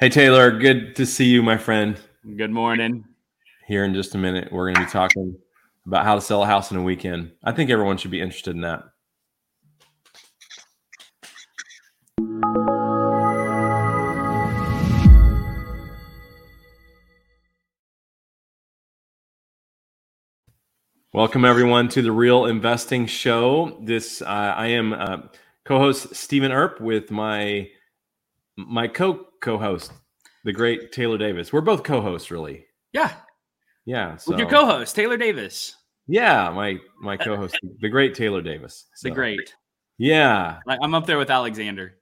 Hey, 0.00 0.10
Taylor, 0.10 0.56
good 0.56 0.94
to 0.94 1.04
see 1.04 1.24
you, 1.24 1.42
my 1.42 1.56
friend. 1.56 1.98
Good 2.36 2.52
morning. 2.52 3.04
Here 3.66 3.84
in 3.84 3.94
just 3.94 4.14
a 4.14 4.18
minute, 4.18 4.52
we're 4.52 4.72
going 4.72 4.76
to 4.76 4.82
be 4.82 4.92
talking 4.92 5.36
about 5.88 6.04
how 6.04 6.14
to 6.14 6.20
sell 6.20 6.44
a 6.44 6.46
house 6.46 6.70
in 6.70 6.76
a 6.76 6.82
weekend. 6.84 7.32
I 7.42 7.50
think 7.50 7.68
everyone 7.68 7.96
should 7.96 8.12
be 8.12 8.20
interested 8.20 8.54
in 8.54 8.60
that. 8.60 8.84
Welcome 21.12 21.44
everyone 21.44 21.88
to 21.88 22.02
the 22.02 22.12
Real 22.12 22.44
Investing 22.44 23.06
Show. 23.06 23.76
This 23.82 24.22
uh, 24.22 24.26
I 24.26 24.68
am 24.68 24.92
uh, 24.92 25.22
co-host 25.64 26.14
Stephen 26.14 26.52
Earp 26.52 26.80
with 26.80 27.10
my 27.10 27.68
my 28.56 28.86
co 28.86 29.27
co-host, 29.40 29.92
the 30.44 30.52
great 30.52 30.92
Taylor 30.92 31.18
Davis. 31.18 31.52
We're 31.52 31.60
both 31.60 31.82
co-hosts, 31.82 32.30
really. 32.30 32.66
Yeah, 32.92 33.12
yeah. 33.84 34.16
So, 34.16 34.32
with 34.32 34.40
your 34.40 34.48
co-host 34.48 34.94
Taylor 34.94 35.16
Davis. 35.16 35.74
Yeah, 36.06 36.50
my 36.50 36.78
my 37.00 37.16
co-host, 37.16 37.58
the 37.80 37.88
great 37.88 38.14
Taylor 38.14 38.42
Davis. 38.42 38.86
So, 38.94 39.08
the 39.08 39.14
great. 39.14 39.54
Yeah, 39.98 40.60
I'm 40.66 40.94
up 40.94 41.06
there 41.06 41.18
with 41.18 41.30
Alexander. 41.30 41.96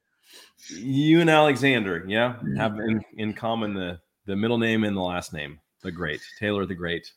You 0.68 1.20
and 1.20 1.30
Alexander, 1.30 2.04
yeah, 2.06 2.34
mm-hmm. 2.34 2.56
have 2.56 2.78
in, 2.78 3.02
in 3.16 3.32
common 3.32 3.74
the 3.74 4.00
the 4.26 4.36
middle 4.36 4.58
name 4.58 4.84
and 4.84 4.96
the 4.96 5.00
last 5.00 5.32
name. 5.32 5.60
The 5.82 5.92
great 5.92 6.20
Taylor, 6.38 6.66
the 6.66 6.74
great 6.74 7.12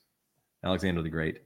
Alexander, 0.63 1.01
the 1.01 1.09
great. 1.09 1.41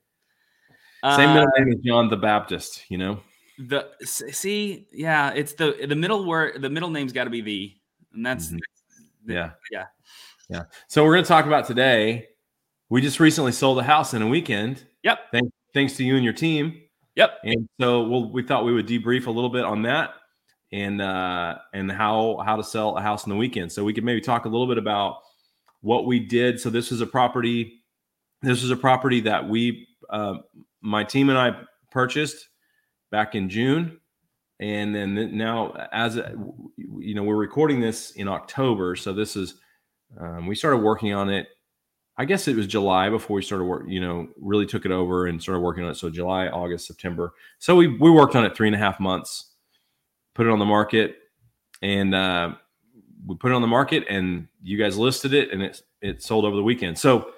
Same 1.04 1.34
middle 1.34 1.50
name 1.58 1.68
uh, 1.68 1.76
as 1.76 1.80
John 1.84 2.10
the 2.10 2.18
Baptist, 2.18 2.84
you 2.90 2.98
know. 2.98 3.20
The 3.60 3.90
see, 4.04 4.88
yeah, 4.92 5.32
it's 5.34 5.54
the 5.54 5.86
the 5.88 5.96
middle 5.96 6.26
word. 6.26 6.62
The 6.62 6.70
middle 6.70 6.90
name's 6.90 7.12
got 7.12 7.26
to 7.26 7.30
be 7.30 7.42
the, 7.42 7.76
and 8.14 8.26
that's 8.26 8.48
mm-hmm. 8.48 9.32
yeah, 9.32 9.52
yeah, 9.72 9.86
yeah. 10.50 10.64
So 10.88 11.04
we're 11.04 11.14
going 11.14 11.24
to 11.24 11.28
talk 11.28 11.46
about 11.46 11.66
today. 11.66 12.28
We 12.90 13.02
just 13.02 13.20
recently 13.20 13.52
sold 13.52 13.80
a 13.80 13.84
house 13.84 14.14
in 14.14 14.22
a 14.22 14.28
weekend. 14.28 14.86
Yep. 15.04 15.20
Thanks, 15.32 15.50
thanks 15.74 15.98
to 15.98 16.04
you 16.04 16.16
and 16.16 16.24
your 16.24 16.34
team. 16.34 16.80
Yep. 17.16 17.32
And 17.44 17.70
so 17.80 18.04
we'll, 18.04 18.32
we 18.32 18.44
thought 18.44 18.66
we 18.66 18.74
would 18.74 18.88
debrief 18.88 19.28
a 19.28 19.32
little 19.32 19.50
bit 19.50 19.66
on 19.66 19.84
that 19.84 20.12
and 20.72 21.02
uh, 21.02 21.56
and 21.74 21.92
how 21.92 22.42
how 22.46 22.56
to 22.56 22.64
sell 22.64 22.98
a 22.98 23.02
house 23.02 23.26
in 23.26 23.30
the 23.30 23.36
weekend. 23.36 23.72
So 23.72 23.84
we 23.84 23.94
could 23.94 24.04
maybe 24.04 24.22
talk 24.22 24.46
a 24.46 24.50
little 24.50 24.68
bit 24.68 24.78
about 24.78 25.18
what 25.82 26.06
we 26.06 26.20
did. 26.20 26.60
So 26.60 26.70
this 26.70 26.92
was 26.92 27.02
a 27.02 27.06
property. 27.06 27.84
This 28.42 28.62
was 28.62 28.72
a 28.72 28.76
property 28.76 29.22
that 29.22 29.48
we 29.48 29.88
uh, 30.10 30.36
my 30.82 31.04
team 31.04 31.30
and 31.30 31.38
I 31.38 31.52
purchased 31.92 32.50
back 33.12 33.36
in 33.36 33.50
June, 33.50 34.00
and 34.60 34.96
then 34.96 35.38
now 35.38 35.74
as 35.92 36.20
you 36.78 37.16
know 37.16 37.24
we're 37.24 37.36
recording 37.36 37.80
this 37.80 38.12
in 38.12 38.28
October, 38.28 38.96
so 38.96 39.14
this 39.14 39.36
is 39.36 39.56
um, 40.20 40.48
we 40.48 40.56
started 40.56 40.78
working 40.78 41.14
on 41.14 41.30
it. 41.30 41.48
I 42.16 42.26
guess 42.26 42.48
it 42.48 42.56
was 42.56 42.68
July 42.68 43.10
before 43.10 43.36
we 43.36 43.42
started 43.42 43.66
work. 43.66 43.86
You 43.88 44.00
know, 44.00 44.28
really 44.38 44.68
took 44.68 44.86
it 44.86 44.92
over 44.92 45.26
and 45.26 45.42
started 45.42 45.62
working 45.62 45.84
on 45.84 45.92
it. 45.92 45.96
So 45.96 46.10
July, 46.10 46.48
August, 46.48 46.88
September. 46.88 47.34
So 47.60 47.76
we 47.76 47.88
we 47.88 48.12
worked 48.12 48.36
on 48.36 48.46
it 48.46 48.56
three 48.56 48.68
and 48.68 48.76
a 48.76 48.80
half 48.80 49.00
months, 49.00 49.52
put 50.36 50.46
it 50.46 50.52
on 50.52 50.60
the 50.60 50.66
market, 50.66 51.16
and 51.82 52.14
uh, 52.14 52.54
we 53.26 53.36
put 53.36 53.52
it 53.52 53.56
on 53.56 53.62
the 53.62 53.68
market, 53.68 54.06
and 54.10 54.48
you 54.62 54.78
guys 54.78 54.98
listed 54.98 55.34
it, 55.34 55.52
and 55.52 55.64
it 55.64 55.82
it 56.02 56.22
sold 56.22 56.46
over 56.46 56.56
the 56.56 56.64
weekend. 56.64 56.98
So 56.98 57.32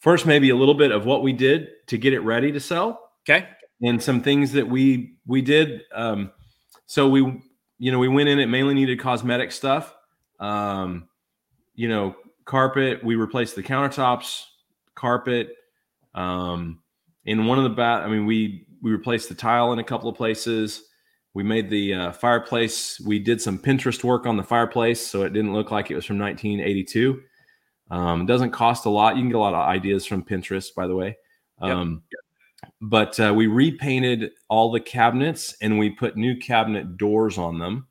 first 0.00 0.26
maybe 0.26 0.50
a 0.50 0.56
little 0.56 0.74
bit 0.74 0.92
of 0.92 1.06
what 1.06 1.22
we 1.22 1.32
did 1.32 1.68
to 1.86 1.98
get 1.98 2.12
it 2.12 2.20
ready 2.20 2.52
to 2.52 2.60
sell. 2.60 3.10
Okay. 3.28 3.48
And 3.82 4.02
some 4.02 4.20
things 4.22 4.52
that 4.52 4.68
we 4.68 5.16
we 5.26 5.40
did. 5.40 5.82
Um, 5.94 6.32
so 6.88 7.08
we 7.08 7.20
you 7.78 7.92
know 7.92 7.98
we 7.98 8.08
went 8.08 8.28
in 8.28 8.40
it 8.40 8.46
mainly 8.46 8.74
needed 8.74 8.98
cosmetic 8.98 9.52
stuff. 9.52 9.94
Um, 10.40 11.08
you 11.74 11.88
know 11.88 12.16
carpet. 12.46 13.04
We 13.04 13.14
replaced 13.14 13.54
the 13.54 13.62
countertops, 13.62 14.44
carpet. 14.96 15.54
Um, 16.14 16.80
in 17.26 17.46
one 17.46 17.58
of 17.58 17.64
the 17.64 17.70
bat, 17.70 18.02
I 18.02 18.08
mean 18.08 18.26
we 18.26 18.66
we 18.82 18.90
replaced 18.90 19.28
the 19.28 19.34
tile 19.34 19.72
in 19.72 19.78
a 19.78 19.84
couple 19.84 20.08
of 20.08 20.16
places. 20.16 20.82
We 21.34 21.42
made 21.42 21.68
the 21.68 21.94
uh, 21.94 22.12
fireplace. 22.12 22.98
We 23.00 23.18
did 23.18 23.40
some 23.40 23.58
Pinterest 23.58 24.02
work 24.02 24.26
on 24.26 24.36
the 24.36 24.42
fireplace, 24.42 25.06
so 25.06 25.22
it 25.22 25.32
didn't 25.32 25.52
look 25.52 25.70
like 25.70 25.90
it 25.90 25.94
was 25.94 26.06
from 26.06 26.18
1982. 26.18 27.20
Um, 27.90 28.22
it 28.22 28.26
doesn't 28.26 28.50
cost 28.50 28.86
a 28.86 28.90
lot. 28.90 29.14
You 29.14 29.22
can 29.22 29.28
get 29.28 29.36
a 29.36 29.40
lot 29.40 29.54
of 29.54 29.68
ideas 29.68 30.06
from 30.06 30.24
Pinterest, 30.24 30.74
by 30.74 30.86
the 30.86 30.96
way. 30.96 31.16
Um, 31.60 32.02
yep. 32.10 32.20
But 32.80 33.18
uh, 33.20 33.32
we 33.34 33.46
repainted 33.46 34.32
all 34.48 34.70
the 34.70 34.80
cabinets 34.80 35.56
and 35.60 35.78
we 35.78 35.90
put 35.90 36.16
new 36.16 36.36
cabinet 36.36 36.96
doors 36.96 37.38
on 37.38 37.58
them. 37.58 37.86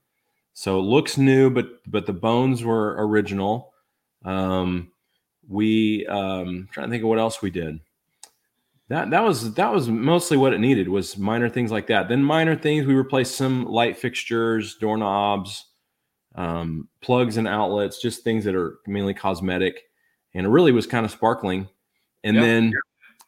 So 0.53 0.79
it 0.79 0.83
looks 0.83 1.17
new, 1.17 1.49
but 1.49 1.67
but 1.87 2.05
the 2.05 2.13
bones 2.13 2.63
were 2.63 2.95
original. 3.07 3.73
Um, 4.25 4.91
we 5.47 6.05
um, 6.07 6.67
trying 6.71 6.87
to 6.87 6.91
think 6.91 7.03
of 7.03 7.09
what 7.09 7.19
else 7.19 7.41
we 7.41 7.51
did. 7.51 7.79
That 8.89 9.11
that 9.11 9.23
was 9.23 9.53
that 9.53 9.71
was 9.71 9.87
mostly 9.87 10.37
what 10.37 10.53
it 10.53 10.59
needed 10.59 10.89
was 10.89 11.17
minor 11.17 11.49
things 11.49 11.71
like 11.71 11.87
that. 11.87 12.09
Then 12.09 12.23
minor 12.23 12.55
things 12.55 12.85
we 12.85 12.95
replaced 12.95 13.35
some 13.35 13.65
light 13.65 13.97
fixtures, 13.97 14.75
doorknobs, 14.77 15.65
um, 16.35 16.87
plugs 17.01 17.37
and 17.37 17.47
outlets, 17.47 18.01
just 18.01 18.23
things 18.23 18.43
that 18.45 18.55
are 18.55 18.79
mainly 18.87 19.13
cosmetic 19.13 19.83
and 20.37 20.45
it 20.45 20.49
really 20.49 20.71
was 20.71 20.85
kind 20.85 21.05
of 21.05 21.11
sparkling. 21.11 21.67
And 22.23 22.35
yep. 22.35 22.43
then 22.45 22.73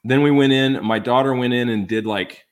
then 0.03 0.21
we 0.21 0.31
went 0.31 0.53
in. 0.53 0.83
My 0.83 0.99
daughter 0.99 1.33
went 1.33 1.53
in 1.53 1.69
and 1.69 1.87
did 1.87 2.05
like 2.05 2.45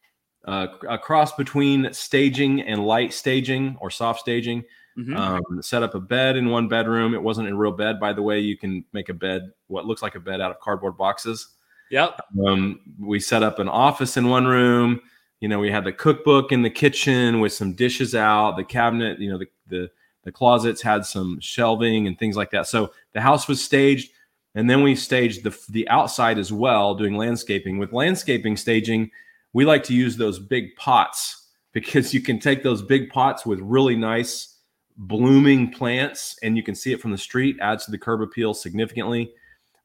uh, 0.48 0.68
a 0.88 0.98
cross 0.98 1.34
between 1.34 1.92
staging 1.94 2.62
and 2.62 2.86
light 2.86 3.14
staging 3.14 3.78
or 3.80 3.90
soft 3.90 4.20
staging. 4.20 4.64
Mm-hmm. 4.98 5.16
Um, 5.16 5.62
set 5.62 5.84
up 5.84 5.94
a 5.94 6.00
bed 6.00 6.38
in 6.38 6.50
one 6.50 6.68
bedroom. 6.68 7.14
It 7.14 7.22
wasn't 7.22 7.50
a 7.50 7.56
real 7.56 7.72
bed, 7.72 8.00
by 8.00 8.14
the 8.14 8.24
way. 8.24 8.40
You 8.40 8.58
can 8.58 8.84
make 8.94 9.10
a 9.10 9.14
bed, 9.14 9.52
what 9.68 9.86
looks 9.86 10.02
like 10.02 10.16
a 10.16 10.20
bed, 10.20 10.42
out 10.42 10.50
of 10.50 10.60
cardboard 10.60 10.98
boxes. 10.98 11.56
Yep. 11.92 12.20
Um, 12.46 12.80
we 13.00 13.20
set 13.20 13.44
up 13.44 13.60
an 13.60 13.70
office 13.70 14.18
in 14.18 14.30
one 14.30 14.46
room. 14.46 15.00
You 15.40 15.50
know, 15.50 15.60
we 15.60 15.70
had 15.70 15.84
the 15.84 15.94
cookbook 15.94 16.52
in 16.52 16.64
the 16.64 16.70
kitchen 16.70 17.40
with 17.40 17.54
some 17.54 17.74
dishes 17.74 18.16
out. 18.16 18.58
The 18.58 18.64
cabinet, 18.64 19.20
you 19.20 19.30
know, 19.30 19.38
the 19.38 19.48
the 19.68 19.92
the 20.24 20.32
closets 20.32 20.82
had 20.82 21.06
some 21.06 21.40
shelving 21.40 22.08
and 22.08 22.18
things 22.18 22.36
like 22.36 22.52
that. 22.52 22.68
So 22.68 22.92
the 23.14 23.22
house 23.22 23.48
was 23.48 23.64
staged. 23.64 24.12
And 24.58 24.68
then 24.68 24.82
we 24.82 24.96
staged 24.96 25.44
the, 25.44 25.56
the 25.70 25.88
outside 25.88 26.40
as 26.40 26.52
well, 26.52 26.96
doing 26.96 27.16
landscaping. 27.16 27.78
With 27.78 27.94
landscaping 27.94 28.58
staging, 28.58 29.12
we 29.54 29.66
like 29.66 29.84
to 29.84 29.94
use 29.94 30.18
those 30.18 30.40
big 30.40 30.76
pots 30.76 31.50
because 31.74 32.12
you 32.12 32.22
can 32.22 32.40
take 32.40 32.64
those 32.64 32.82
big 32.82 33.12
pots 33.12 33.46
with 33.46 33.60
really 33.60 33.96
nice 33.96 34.56
blooming 34.98 35.70
plants 35.70 36.40
and 36.42 36.58
you 36.58 36.64
can 36.64 36.74
see 36.74 36.92
it 36.92 37.00
from 37.00 37.12
the 37.12 37.20
street, 37.20 37.56
adds 37.62 37.86
to 37.86 37.92
the 37.92 38.00
curb 38.00 38.20
appeal 38.20 38.56
significantly. 38.56 39.32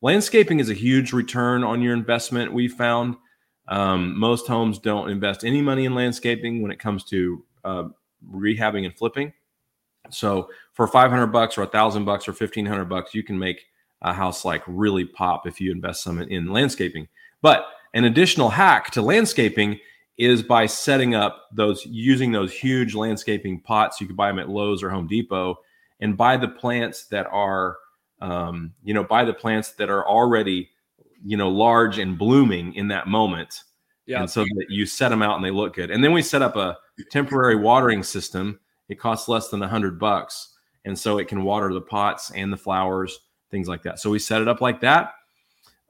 Landscaping 0.01 0.59
is 0.59 0.71
a 0.71 0.75
huge 0.75 1.13
return 1.13 1.63
on 1.65 1.83
your 1.83 1.93
investment, 1.93 2.51
we 2.51 2.67
found. 2.67 3.17
Um, 3.69 4.19
most 4.19 4.47
homes 4.47 4.79
don't 4.79 5.11
invest 5.11 5.45
any 5.45 5.61
money 5.61 5.85
in 5.85 5.95
landscaping 5.95 6.63
when 6.63 6.73
it 6.73 6.79
comes 6.79 7.05
to 7.05 7.45
uh, 7.63 7.85
rehabbing 8.27 8.87
and 8.87 8.97
flipping. 8.97 9.35
So 10.09 10.49
for 10.73 10.87
500 10.89 11.27
bucks 11.27 11.59
or 11.59 11.63
a 11.63 11.67
thousand 11.67 12.07
bucks 12.07 12.27
or 12.27 12.33
1500 12.33 12.87
bucks, 12.87 13.15
you 13.15 13.23
can 13.23 13.39
make 13.39 13.67
a 14.03 14.13
house 14.13 14.45
like 14.45 14.63
really 14.67 15.05
pop 15.05 15.47
if 15.47 15.61
you 15.61 15.71
invest 15.71 16.03
some 16.03 16.21
in 16.21 16.53
landscaping. 16.53 17.09
But 17.41 17.67
an 17.95 18.05
additional 18.05 18.51
hack 18.51 18.91
to 18.93 19.03
landscaping 19.03 19.79
is 20.19 20.43
by 20.43 20.67
setting 20.67 21.15
up 21.15 21.47
those 21.53 21.85
using 21.87 22.33
those 22.33 22.53
huge 22.53 22.95
landscaping 22.95 23.61
pots. 23.61 24.01
You 24.01 24.07
can 24.07 24.17
buy 24.17 24.29
them 24.29 24.39
at 24.39 24.49
Lowe's 24.49 24.83
or 24.83 24.91
Home 24.91 25.07
Depot 25.07 25.57
and 26.01 26.17
buy 26.17 26.37
the 26.37 26.49
plants 26.49 27.07
that 27.07 27.27
are, 27.27 27.79
um, 28.21 28.75
you 28.83 28.93
know, 28.95 29.05
buy 29.05 29.25
the 29.25 29.33
plants 29.33 29.73
that 29.73 29.89
are 29.89 30.07
already, 30.07 30.71
you 31.25 31.37
know, 31.37 31.49
large 31.49 31.99
and 31.99 32.19
blooming 32.19 32.75
in 32.75 32.89
that 32.89 33.07
moment. 33.07 33.63
Yeah. 34.07 34.21
And 34.21 34.31
so 34.31 34.45
that 34.45 34.67
you 34.69 34.85
set 34.85 35.09
them 35.09 35.23
out 35.23 35.37
and 35.37 35.45
they 35.45 35.51
look 35.51 35.75
good. 35.75 35.91
And 35.91 36.03
then 36.03 36.13
we 36.13 36.23
set 36.23 36.43
up 36.43 36.57
a 36.57 36.77
temporary 37.11 37.57
watering 37.57 38.03
system. 38.03 38.59
It 38.89 38.99
costs 38.99 39.29
less 39.29 39.49
than 39.49 39.63
a 39.63 39.69
hundred 39.69 39.99
bucks. 39.99 40.57
And 40.85 40.99
so 40.99 41.19
it 41.19 41.29
can 41.29 41.45
water 41.45 41.73
the 41.73 41.81
pots 41.81 42.33
and 42.33 42.53
the 42.53 42.57
flowers 42.57 43.21
things 43.53 43.69
like 43.69 43.85
that. 43.85 44.01
So 44.01 44.11
we 44.11 44.19
set 44.19 44.43
it 44.43 44.49
up 44.49 44.61
like 44.61 44.81
that. 44.81 45.13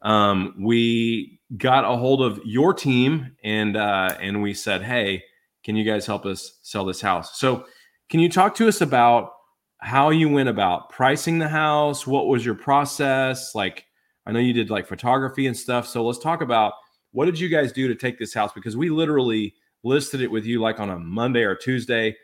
Um, 0.03 0.55
we 0.61 1.41
got 1.57 1.85
a 1.85 1.97
hold 1.97 2.21
of 2.21 2.41
your 2.45 2.75
team 2.75 3.35
and 3.43 3.77
uh, 3.77 4.15
and 4.21 4.43
we 4.43 4.53
said, 4.53 4.83
hey, 4.83 5.23
can 5.65 5.77
you 5.77 5.85
guys 5.85 6.05
help 6.05 6.27
us 6.27 6.59
sell 6.61 6.85
this 6.85 7.01
house? 7.01 7.39
So 7.39 7.65
can 8.11 8.21
you 8.21 8.29
talk 8.29 8.55
to 8.57 8.69
us 8.69 8.83
about 8.83 9.33
how 9.79 10.11
you 10.11 10.29
went 10.29 10.49
about 10.49 10.91
pricing 10.91 11.39
the 11.39 11.49
house? 11.49 12.07
What 12.07 12.27
was 12.27 12.45
your 12.45 12.55
process? 12.55 13.55
Like, 13.55 13.87
I 14.27 14.33
know 14.33 14.39
you 14.39 14.53
did 14.53 14.71
like 14.71 14.87
photography 14.87 15.47
and 15.47 15.57
stuff. 15.57 15.87
So 15.87 16.05
let's 16.05 16.19
talk 16.19 16.43
about 16.43 16.75
what 17.13 17.27
did 17.27 17.39
you 17.39 17.49
guys 17.49 17.73
do 17.73 17.89
to 17.89 17.95
take 17.95 18.19
this 18.19 18.35
house? 18.35 18.53
Because 18.53 18.77
we 18.77 18.91
literally 18.91 19.55
listed 19.85 20.21
it 20.21 20.31
with 20.31 20.45
you 20.45 20.61
like 20.61 20.79
on 20.79 20.91
a 20.91 20.99
Monday 20.99 21.43
or 21.43 21.55
Tuesday, 21.55 22.17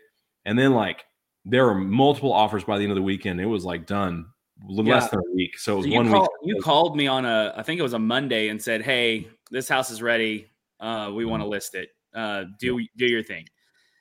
and 0.45 0.59
then 0.59 0.73
like 0.73 1.05
there 1.45 1.65
were 1.65 1.75
multiple 1.75 2.33
offers 2.33 2.65
by 2.65 2.77
the 2.77 2.85
end 2.85 2.93
of 2.93 2.97
the 2.97 3.03
weekend. 3.03 3.41
It 3.41 3.47
was 3.47 3.65
like 3.65 3.87
done 3.87 4.27
less 4.67 5.05
yeah. 5.05 5.09
than 5.09 5.21
a 5.21 5.35
week. 5.35 5.59
So 5.59 5.75
it 5.75 5.77
was 5.77 5.87
so 5.87 5.95
one 5.95 6.11
call, 6.11 6.21
week. 6.43 6.57
You 6.57 6.63
called 6.63 6.97
me 6.97 7.07
on 7.07 7.25
a, 7.25 7.55
I 7.57 7.63
think 7.63 7.79
it 7.79 7.83
was 7.83 7.93
a 7.93 7.99
Monday, 7.99 8.49
and 8.49 8.61
said, 8.61 8.83
"Hey, 8.83 9.29
this 9.51 9.69
house 9.69 9.91
is 9.91 10.03
ready. 10.03 10.51
Uh, 10.81 11.13
we 11.15 11.25
want 11.25 11.41
to 11.41 11.45
mm-hmm. 11.45 11.53
list 11.53 11.75
it. 11.75 11.91
Uh, 12.15 12.45
do 12.59 12.85
do 12.97 13.07
your 13.07 13.23
thing." 13.23 13.47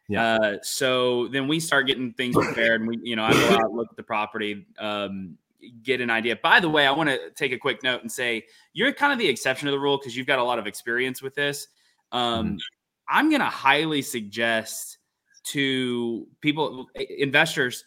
Yeah. 0.09 0.35
Uh, 0.35 0.57
so 0.61 1.27
then 1.27 1.47
we 1.47 1.59
start 1.59 1.87
getting 1.87 2.13
things 2.13 2.35
prepared, 2.35 2.81
and 2.81 2.89
we, 2.89 2.99
you 3.03 3.15
know, 3.15 3.23
I 3.23 3.33
go 3.33 3.55
out 3.63 3.71
look 3.73 3.87
at 3.89 3.97
the 3.97 4.03
property. 4.03 4.65
Um, 4.79 5.37
get 5.83 6.01
an 6.01 6.09
idea. 6.09 6.37
By 6.41 6.59
the 6.59 6.69
way, 6.69 6.85
I 6.85 6.91
want 6.91 7.09
to 7.09 7.31
take 7.31 7.51
a 7.51 7.57
quick 7.57 7.83
note 7.83 8.01
and 8.01 8.11
say 8.11 8.45
you're 8.73 8.93
kind 8.93 9.11
of 9.11 9.19
the 9.19 9.27
exception 9.27 9.65
to 9.65 9.71
the 9.71 9.79
rule 9.79 9.97
because 9.97 10.15
you've 10.15 10.27
got 10.27 10.39
a 10.39 10.43
lot 10.43 10.59
of 10.59 10.67
experience 10.67 11.21
with 11.21 11.35
this. 11.35 11.67
Um, 12.11 12.45
mm-hmm. 12.45 12.57
I'm 13.09 13.29
going 13.29 13.41
to 13.41 13.47
highly 13.47 14.01
suggest 14.01 14.97
to 15.45 16.27
people, 16.41 16.87
investors, 16.95 17.85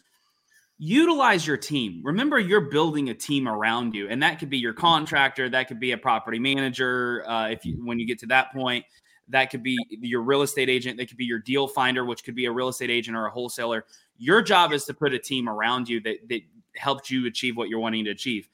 utilize 0.83 1.45
your 1.45 1.57
team. 1.57 2.01
Remember, 2.03 2.39
you're 2.39 2.59
building 2.59 3.09
a 3.09 3.13
team 3.13 3.47
around 3.47 3.93
you, 3.93 4.09
and 4.09 4.21
that 4.23 4.39
could 4.39 4.49
be 4.49 4.57
your 4.57 4.73
contractor, 4.73 5.47
that 5.47 5.67
could 5.67 5.79
be 5.79 5.91
a 5.91 5.97
property 5.97 6.39
manager. 6.39 7.23
Uh, 7.29 7.49
if 7.49 7.63
you 7.63 7.75
when 7.85 7.99
you 7.99 8.07
get 8.07 8.17
to 8.17 8.25
that 8.25 8.51
point, 8.51 8.83
that 9.29 9.51
could 9.51 9.61
be 9.61 9.77
your 9.91 10.21
real 10.23 10.41
estate 10.41 10.69
agent, 10.69 10.97
that 10.97 11.07
could 11.07 11.17
be 11.17 11.25
your 11.25 11.37
deal 11.37 11.67
finder, 11.67 12.03
which 12.03 12.23
could 12.23 12.33
be 12.33 12.45
a 12.45 12.51
real 12.51 12.67
estate 12.67 12.89
agent 12.89 13.15
or 13.15 13.27
a 13.27 13.29
wholesaler. 13.29 13.85
Your 14.17 14.41
job 14.41 14.73
is 14.73 14.83
to 14.85 14.93
put 14.95 15.13
a 15.13 15.19
team 15.19 15.47
around 15.47 15.87
you 15.87 16.01
that 16.01 16.27
that 16.29 16.41
helped 16.75 17.11
you 17.11 17.27
achieve 17.27 17.55
what 17.55 17.69
you're 17.69 17.79
wanting 17.79 18.05
to 18.05 18.11
achieve. 18.11 18.49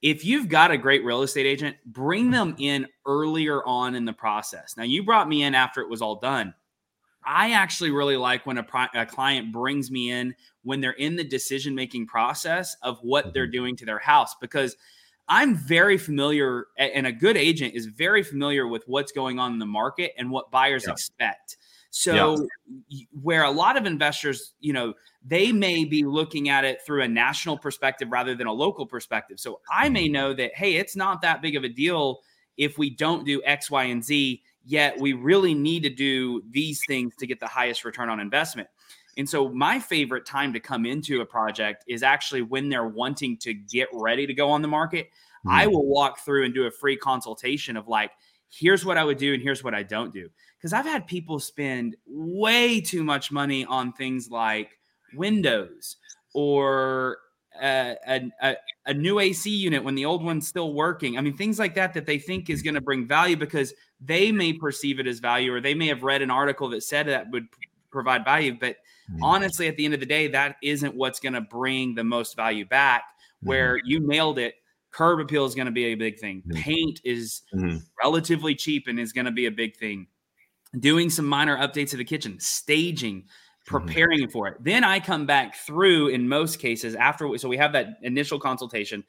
If 0.00 0.24
you've 0.24 0.48
got 0.48 0.70
a 0.70 0.78
great 0.78 1.04
real 1.04 1.20
estate 1.20 1.44
agent, 1.44 1.76
bring 1.84 2.30
them 2.30 2.54
in 2.56 2.86
earlier 3.04 3.62
on 3.66 3.94
in 3.94 4.06
the 4.06 4.14
process. 4.14 4.78
Now, 4.78 4.84
you 4.84 5.04
brought 5.04 5.28
me 5.28 5.42
in 5.42 5.54
after 5.54 5.82
it 5.82 5.90
was 5.90 6.00
all 6.00 6.16
done. 6.16 6.54
I 7.24 7.52
actually 7.52 7.90
really 7.90 8.16
like 8.16 8.46
when 8.46 8.58
a, 8.58 8.66
a 8.94 9.06
client 9.06 9.52
brings 9.52 9.90
me 9.90 10.10
in 10.10 10.34
when 10.62 10.80
they're 10.80 10.92
in 10.92 11.16
the 11.16 11.24
decision 11.24 11.74
making 11.74 12.06
process 12.06 12.76
of 12.82 12.98
what 13.02 13.32
they're 13.34 13.44
mm-hmm. 13.44 13.52
doing 13.52 13.76
to 13.76 13.84
their 13.84 13.98
house 13.98 14.34
because 14.40 14.76
I'm 15.30 15.54
very 15.54 15.96
familiar, 15.96 16.66
and 16.76 17.06
a 17.06 17.12
good 17.12 17.36
agent 17.36 17.74
is 17.74 17.86
very 17.86 18.24
familiar 18.24 18.66
with 18.66 18.82
what's 18.88 19.12
going 19.12 19.38
on 19.38 19.52
in 19.52 19.60
the 19.60 19.66
market 19.66 20.12
and 20.18 20.28
what 20.28 20.50
buyers 20.50 20.84
yeah. 20.86 20.92
expect. 20.92 21.56
So, 21.90 22.48
yeah. 22.88 23.04
where 23.22 23.44
a 23.44 23.50
lot 23.50 23.76
of 23.76 23.86
investors, 23.86 24.54
you 24.58 24.72
know, 24.72 24.94
they 25.24 25.52
may 25.52 25.84
be 25.84 26.04
looking 26.04 26.48
at 26.48 26.64
it 26.64 26.80
through 26.84 27.02
a 27.02 27.08
national 27.08 27.58
perspective 27.58 28.10
rather 28.10 28.34
than 28.34 28.48
a 28.48 28.52
local 28.52 28.86
perspective. 28.86 29.38
So, 29.38 29.60
I 29.70 29.88
may 29.88 30.06
mm-hmm. 30.06 30.12
know 30.12 30.34
that, 30.34 30.54
hey, 30.56 30.76
it's 30.76 30.96
not 30.96 31.22
that 31.22 31.42
big 31.42 31.54
of 31.54 31.62
a 31.62 31.68
deal 31.68 32.20
if 32.56 32.76
we 32.76 32.90
don't 32.90 33.24
do 33.24 33.40
X, 33.44 33.70
Y, 33.70 33.84
and 33.84 34.04
Z, 34.04 34.42
yet 34.64 34.98
we 34.98 35.12
really 35.12 35.54
need 35.54 35.82
to 35.82 35.90
do 35.90 36.42
these 36.50 36.82
things 36.86 37.14
to 37.16 37.26
get 37.26 37.40
the 37.40 37.46
highest 37.46 37.84
return 37.84 38.08
on 38.08 38.20
investment. 38.20 38.68
And 39.16 39.28
so 39.28 39.48
my 39.48 39.78
favorite 39.78 40.24
time 40.24 40.52
to 40.52 40.60
come 40.60 40.86
into 40.86 41.20
a 41.20 41.26
project 41.26 41.84
is 41.88 42.02
actually 42.02 42.42
when 42.42 42.68
they're 42.68 42.88
wanting 42.88 43.36
to 43.38 43.52
get 43.52 43.88
ready 43.92 44.26
to 44.26 44.34
go 44.34 44.50
on 44.50 44.62
the 44.62 44.68
market. 44.68 45.06
Mm-hmm. 45.06 45.50
I 45.50 45.66
will 45.66 45.86
walk 45.86 46.20
through 46.20 46.44
and 46.44 46.54
do 46.54 46.66
a 46.66 46.70
free 46.70 46.96
consultation 46.96 47.76
of 47.76 47.88
like, 47.88 48.12
here's 48.50 48.84
what 48.84 48.98
I 48.98 49.04
would 49.04 49.18
do 49.18 49.34
and 49.34 49.42
here's 49.42 49.64
what 49.64 49.74
I 49.74 49.82
don't 49.82 50.12
do. 50.12 50.28
Because 50.56 50.72
I've 50.72 50.84
had 50.84 51.06
people 51.06 51.38
spend 51.38 51.96
way 52.06 52.80
too 52.80 53.02
much 53.02 53.32
money 53.32 53.64
on 53.64 53.92
things 53.92 54.30
like 54.30 54.78
windows 55.14 55.96
or 56.34 57.18
a, 57.60 58.30
a, 58.42 58.56
a, 58.86 58.94
new 58.94 59.18
AC 59.18 59.50
unit 59.50 59.84
when 59.84 59.94
the 59.94 60.04
old 60.04 60.24
one's 60.24 60.48
still 60.48 60.72
working. 60.72 61.18
I 61.18 61.20
mean, 61.20 61.36
things 61.36 61.58
like 61.58 61.74
that 61.74 61.94
that 61.94 62.06
they 62.06 62.18
think 62.18 62.50
is 62.50 62.62
going 62.62 62.74
to 62.74 62.80
bring 62.80 63.06
value 63.06 63.36
because 63.36 63.74
they 64.00 64.32
may 64.32 64.52
perceive 64.52 64.98
it 64.98 65.06
as 65.06 65.20
value 65.20 65.52
or 65.52 65.60
they 65.60 65.74
may 65.74 65.88
have 65.88 66.02
read 66.02 66.22
an 66.22 66.30
article 66.30 66.68
that 66.70 66.82
said 66.82 67.06
that 67.08 67.30
would 67.30 67.46
provide 67.90 68.24
value. 68.24 68.56
But 68.58 68.76
mm-hmm. 69.10 69.22
honestly, 69.22 69.68
at 69.68 69.76
the 69.76 69.84
end 69.84 69.94
of 69.94 70.00
the 70.00 70.06
day, 70.06 70.28
that 70.28 70.56
isn't 70.62 70.94
what's 70.94 71.20
going 71.20 71.34
to 71.34 71.40
bring 71.40 71.94
the 71.94 72.04
most 72.04 72.36
value 72.36 72.64
back. 72.64 73.04
Where 73.42 73.76
mm-hmm. 73.76 73.86
you 73.86 74.00
nailed 74.00 74.38
it, 74.38 74.54
curb 74.90 75.20
appeal 75.20 75.44
is 75.44 75.54
going 75.54 75.66
to 75.66 75.72
be 75.72 75.86
a 75.86 75.94
big 75.94 76.18
thing. 76.18 76.42
Mm-hmm. 76.42 76.62
Paint 76.62 77.00
is 77.04 77.42
mm-hmm. 77.54 77.78
relatively 78.02 78.54
cheap 78.54 78.86
and 78.86 78.98
is 78.98 79.12
going 79.12 79.26
to 79.26 79.30
be 79.30 79.46
a 79.46 79.50
big 79.50 79.76
thing. 79.76 80.06
Doing 80.78 81.10
some 81.10 81.26
minor 81.26 81.56
updates 81.56 81.90
to 81.90 81.96
the 81.96 82.04
kitchen, 82.04 82.38
staging, 82.38 83.24
mm-hmm. 83.70 83.86
preparing 83.86 84.28
for 84.28 84.48
it. 84.48 84.56
Then 84.60 84.84
I 84.84 85.00
come 85.00 85.26
back 85.26 85.56
through 85.56 86.08
in 86.08 86.28
most 86.28 86.58
cases 86.58 86.94
after 86.94 87.36
so 87.38 87.48
we 87.48 87.56
have 87.56 87.72
that 87.72 87.98
initial 88.02 88.38
consultation. 88.38 89.04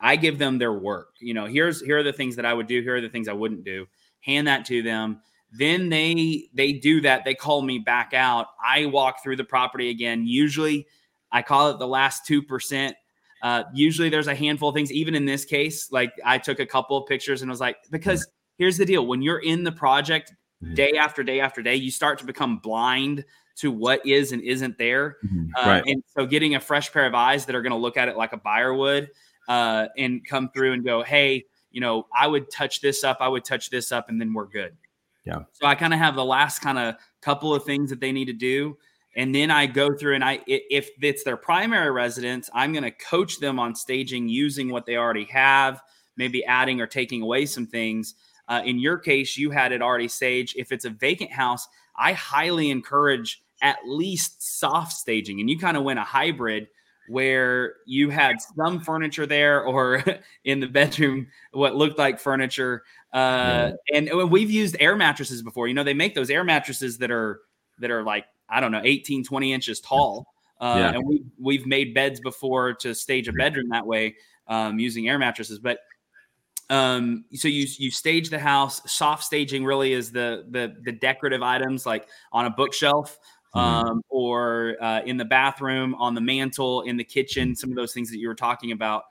I 0.00 0.16
give 0.16 0.38
them 0.38 0.58
their 0.58 0.72
work. 0.72 1.14
You 1.20 1.34
know, 1.34 1.46
here's 1.46 1.80
here 1.80 1.98
are 1.98 2.02
the 2.02 2.12
things 2.12 2.36
that 2.36 2.44
I 2.44 2.52
would 2.52 2.66
do, 2.66 2.82
here 2.82 2.96
are 2.96 3.00
the 3.00 3.08
things 3.08 3.28
I 3.28 3.32
wouldn't 3.32 3.64
do. 3.64 3.86
Hand 4.20 4.46
that 4.46 4.64
to 4.66 4.82
them 4.82 5.20
then 5.52 5.90
they 5.90 6.48
they 6.54 6.72
do 6.72 7.02
that. 7.02 7.24
They 7.24 7.34
call 7.34 7.62
me 7.62 7.78
back 7.78 8.14
out. 8.14 8.46
I 8.64 8.86
walk 8.86 9.22
through 9.22 9.36
the 9.36 9.44
property 9.44 9.90
again. 9.90 10.26
Usually, 10.26 10.86
I 11.30 11.42
call 11.42 11.70
it 11.70 11.78
the 11.78 11.86
last 11.86 12.26
two 12.26 12.42
percent. 12.42 12.96
Uh, 13.42 13.64
usually, 13.74 14.08
there's 14.08 14.28
a 14.28 14.34
handful 14.34 14.70
of 14.70 14.74
things. 14.74 14.90
Even 14.90 15.14
in 15.14 15.26
this 15.26 15.44
case, 15.44 15.92
like 15.92 16.12
I 16.24 16.38
took 16.38 16.58
a 16.58 16.66
couple 16.66 16.96
of 16.96 17.06
pictures 17.06 17.42
and 17.42 17.50
was 17.50 17.60
like, 17.60 17.76
because 17.90 18.26
here's 18.56 18.78
the 18.78 18.86
deal: 18.86 19.06
when 19.06 19.20
you're 19.20 19.40
in 19.40 19.62
the 19.62 19.72
project 19.72 20.32
mm-hmm. 20.64 20.74
day 20.74 20.92
after 20.92 21.22
day 21.22 21.40
after 21.40 21.60
day, 21.60 21.76
you 21.76 21.90
start 21.90 22.18
to 22.20 22.24
become 22.24 22.58
blind 22.58 23.24
to 23.56 23.70
what 23.70 24.04
is 24.06 24.32
and 24.32 24.42
isn't 24.42 24.78
there. 24.78 25.16
Mm-hmm. 25.24 25.50
Uh. 25.56 25.82
And 25.86 26.02
so, 26.16 26.26
getting 26.26 26.54
a 26.54 26.60
fresh 26.60 26.92
pair 26.92 27.06
of 27.06 27.14
eyes 27.14 27.46
that 27.46 27.54
are 27.54 27.62
going 27.62 27.72
to 27.72 27.78
look 27.78 27.96
at 27.96 28.08
it 28.08 28.16
like 28.16 28.32
a 28.32 28.38
buyer 28.38 28.74
would, 28.74 29.10
uh, 29.48 29.88
and 29.96 30.26
come 30.26 30.50
through 30.50 30.72
and 30.72 30.84
go, 30.84 31.02
hey, 31.02 31.44
you 31.70 31.80
know, 31.80 32.06
I 32.14 32.26
would 32.26 32.50
touch 32.50 32.80
this 32.80 33.04
up, 33.04 33.18
I 33.20 33.28
would 33.28 33.44
touch 33.44 33.70
this 33.70 33.92
up, 33.92 34.08
and 34.08 34.20
then 34.20 34.32
we're 34.32 34.46
good. 34.46 34.76
Yeah. 35.24 35.44
So 35.52 35.66
I 35.66 35.74
kind 35.74 35.92
of 35.92 36.00
have 36.00 36.16
the 36.16 36.24
last 36.24 36.60
kind 36.60 36.78
of 36.78 36.96
couple 37.20 37.54
of 37.54 37.64
things 37.64 37.90
that 37.90 38.00
they 38.00 38.12
need 38.12 38.26
to 38.26 38.32
do. 38.32 38.76
And 39.14 39.34
then 39.34 39.50
I 39.50 39.66
go 39.66 39.94
through 39.94 40.14
and 40.14 40.24
I, 40.24 40.40
if 40.46 40.90
it's 41.00 41.22
their 41.22 41.36
primary 41.36 41.90
residence, 41.90 42.48
I'm 42.54 42.72
going 42.72 42.84
to 42.84 42.90
coach 42.90 43.38
them 43.40 43.60
on 43.60 43.74
staging 43.74 44.28
using 44.28 44.70
what 44.70 44.86
they 44.86 44.96
already 44.96 45.24
have, 45.24 45.82
maybe 46.16 46.44
adding 46.44 46.80
or 46.80 46.86
taking 46.86 47.22
away 47.22 47.46
some 47.46 47.66
things. 47.66 48.14
Uh, 48.48 48.62
in 48.64 48.78
your 48.78 48.98
case, 48.98 49.36
you 49.36 49.50
had 49.50 49.70
it 49.72 49.82
already 49.82 50.08
staged. 50.08 50.56
If 50.56 50.72
it's 50.72 50.86
a 50.86 50.90
vacant 50.90 51.30
house, 51.30 51.68
I 51.96 52.12
highly 52.12 52.70
encourage 52.70 53.42
at 53.60 53.78
least 53.86 54.58
soft 54.58 54.92
staging. 54.92 55.40
And 55.40 55.48
you 55.48 55.58
kind 55.58 55.76
of 55.76 55.84
went 55.84 55.98
a 55.98 56.04
hybrid 56.04 56.68
where 57.08 57.74
you 57.86 58.10
had 58.10 58.36
some 58.56 58.80
furniture 58.80 59.26
there 59.26 59.64
or 59.64 60.02
in 60.44 60.60
the 60.60 60.66
bedroom, 60.66 61.28
what 61.52 61.74
looked 61.74 61.98
like 61.98 62.18
furniture, 62.18 62.84
uh, 63.12 63.72
and 63.92 64.10
we've 64.30 64.50
used 64.50 64.76
air 64.80 64.96
mattresses 64.96 65.42
before. 65.42 65.68
You 65.68 65.74
know, 65.74 65.84
they 65.84 65.94
make 65.94 66.14
those 66.14 66.30
air 66.30 66.44
mattresses 66.44 66.98
that 66.98 67.10
are 67.10 67.40
that 67.78 67.90
are 67.90 68.02
like 68.02 68.24
I 68.48 68.60
don't 68.60 68.72
know, 68.72 68.82
18, 68.84 69.24
20 69.24 69.52
inches 69.52 69.80
tall. 69.80 70.26
Uh, 70.60 70.76
yeah. 70.78 70.92
And 70.92 71.06
we 71.06 71.24
we've 71.38 71.66
made 71.66 71.94
beds 71.94 72.20
before 72.20 72.74
to 72.74 72.94
stage 72.94 73.28
a 73.28 73.32
bedroom 73.32 73.68
that 73.70 73.86
way 73.86 74.16
um, 74.46 74.78
using 74.78 75.08
air 75.08 75.18
mattresses. 75.18 75.58
But 75.58 75.78
um, 76.72 77.26
so 77.34 77.48
you 77.48 77.66
you 77.76 77.90
stage 77.90 78.30
the 78.30 78.38
house. 78.38 78.80
Soft 78.90 79.24
staging 79.24 79.62
really 79.62 79.92
is 79.92 80.10
the 80.10 80.46
the 80.50 80.74
the 80.82 80.92
decorative 80.92 81.42
items 81.42 81.84
like 81.84 82.08
on 82.32 82.46
a 82.46 82.50
bookshelf. 82.50 83.18
Mm-hmm. 83.54 83.90
Um, 83.90 84.02
or 84.08 84.78
uh, 84.80 85.02
in 85.02 85.18
the 85.18 85.26
bathroom, 85.26 85.94
on 85.96 86.14
the 86.14 86.22
mantle, 86.22 86.80
in 86.82 86.96
the 86.96 87.04
kitchen, 87.04 87.54
some 87.54 87.68
of 87.68 87.76
those 87.76 87.92
things 87.92 88.10
that 88.10 88.16
you 88.16 88.26
were 88.26 88.34
talking 88.34 88.72
about. 88.72 89.02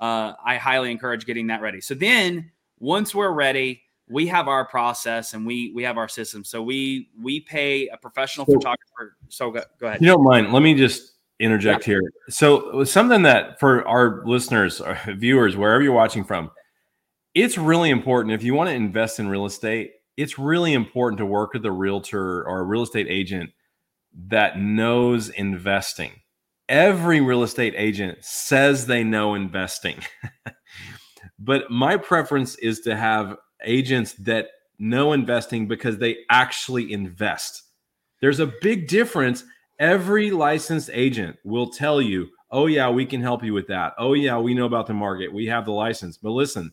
Uh, 0.00 0.32
I 0.42 0.56
highly 0.56 0.90
encourage 0.90 1.26
getting 1.26 1.48
that 1.48 1.60
ready. 1.60 1.82
So 1.82 1.92
then 1.92 2.50
once 2.78 3.14
we're 3.14 3.32
ready, 3.32 3.82
we 4.08 4.26
have 4.28 4.48
our 4.48 4.64
process 4.64 5.34
and 5.34 5.46
we 5.46 5.72
we 5.74 5.82
have 5.82 5.98
our 5.98 6.08
system. 6.08 6.44
So 6.44 6.62
we 6.62 7.10
we 7.20 7.40
pay 7.40 7.88
a 7.88 7.98
professional 7.98 8.46
so, 8.46 8.54
photographer. 8.54 9.18
So 9.28 9.50
go, 9.50 9.62
go, 9.78 9.88
ahead. 9.88 10.00
You 10.00 10.06
don't 10.06 10.24
mind? 10.24 10.50
Let 10.50 10.62
me 10.62 10.74
just 10.74 11.12
interject 11.38 11.86
yeah. 11.86 11.92
here. 11.92 12.12
So 12.30 12.84
something 12.84 13.20
that 13.24 13.60
for 13.60 13.86
our 13.86 14.22
listeners, 14.24 14.80
or 14.80 14.98
viewers, 15.08 15.58
wherever 15.58 15.82
you're 15.82 15.92
watching 15.92 16.24
from, 16.24 16.50
it's 17.34 17.58
really 17.58 17.90
important 17.90 18.34
if 18.34 18.42
you 18.42 18.54
want 18.54 18.68
to 18.68 18.74
invest 18.74 19.18
in 19.18 19.28
real 19.28 19.46
estate. 19.46 19.92
It's 20.16 20.38
really 20.38 20.74
important 20.74 21.18
to 21.18 21.26
work 21.26 21.54
with 21.54 21.64
a 21.64 21.72
realtor 21.72 22.42
or 22.46 22.60
a 22.60 22.64
real 22.64 22.82
estate 22.82 23.06
agent 23.08 23.50
that 24.28 24.58
knows 24.58 25.28
investing. 25.28 26.12
Every 26.68 27.20
real 27.20 27.42
estate 27.42 27.74
agent 27.76 28.18
says 28.20 28.86
they 28.86 29.02
know 29.02 29.34
investing. 29.34 30.02
But 31.40 31.70
my 31.70 31.96
preference 31.96 32.54
is 32.56 32.80
to 32.80 32.94
have 32.94 33.36
agents 33.64 34.12
that 34.14 34.48
know 34.78 35.12
investing 35.12 35.66
because 35.66 35.98
they 35.98 36.18
actually 36.28 36.92
invest. 36.92 37.62
There's 38.20 38.40
a 38.40 38.52
big 38.60 38.88
difference. 38.88 39.44
Every 39.78 40.30
licensed 40.30 40.90
agent 40.92 41.36
will 41.42 41.70
tell 41.70 42.02
you, 42.02 42.28
oh, 42.50 42.66
yeah, 42.66 42.90
we 42.90 43.06
can 43.06 43.22
help 43.22 43.42
you 43.42 43.54
with 43.54 43.68
that. 43.68 43.94
Oh, 43.98 44.12
yeah, 44.12 44.38
we 44.38 44.52
know 44.52 44.66
about 44.66 44.86
the 44.86 44.92
market. 44.92 45.32
We 45.32 45.46
have 45.46 45.64
the 45.64 45.72
license. 45.72 46.18
But 46.18 46.30
listen, 46.30 46.72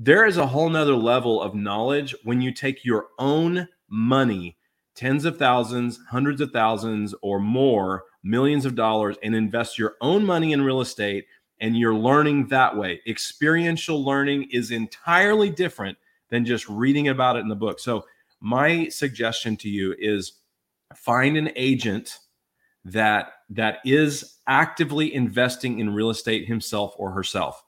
there 0.00 0.24
is 0.24 0.36
a 0.36 0.46
whole 0.46 0.70
nother 0.70 0.94
level 0.94 1.42
of 1.42 1.56
knowledge 1.56 2.14
when 2.22 2.40
you 2.40 2.52
take 2.52 2.84
your 2.84 3.08
own 3.18 3.68
money, 3.88 4.56
tens 4.94 5.24
of 5.24 5.38
thousands, 5.38 5.98
hundreds 6.08 6.40
of 6.40 6.52
thousands, 6.52 7.16
or 7.20 7.40
more, 7.40 8.04
millions 8.22 8.64
of 8.64 8.76
dollars, 8.76 9.16
and 9.24 9.34
invest 9.34 9.76
your 9.76 9.96
own 10.00 10.24
money 10.24 10.52
in 10.52 10.62
real 10.62 10.80
estate 10.80 11.26
and 11.60 11.76
you're 11.76 11.94
learning 11.94 12.46
that 12.46 12.76
way. 12.76 13.00
Experiential 13.08 14.04
learning 14.04 14.48
is 14.52 14.70
entirely 14.70 15.50
different 15.50 15.98
than 16.30 16.44
just 16.44 16.68
reading 16.68 17.08
about 17.08 17.34
it 17.34 17.40
in 17.40 17.48
the 17.48 17.56
book. 17.56 17.80
So, 17.80 18.04
my 18.40 18.86
suggestion 18.88 19.56
to 19.56 19.68
you 19.68 19.96
is 19.98 20.34
find 20.94 21.36
an 21.36 21.50
agent 21.56 22.18
that 22.84 23.32
that 23.50 23.78
is 23.84 24.36
actively 24.46 25.12
investing 25.12 25.80
in 25.80 25.92
real 25.92 26.10
estate 26.10 26.46
himself 26.46 26.94
or 26.98 27.10
herself. 27.10 27.64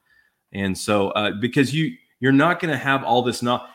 And 0.53 0.79
so, 0.79 1.11
uh, 1.11 1.33
because 1.33 1.75
you 1.75 1.97
you're 2.21 2.33
not 2.33 2.61
going 2.61 2.71
to 2.71 2.79
have 2.79 3.03
all 3.03 3.23
this 3.23 3.43
not 3.43 3.71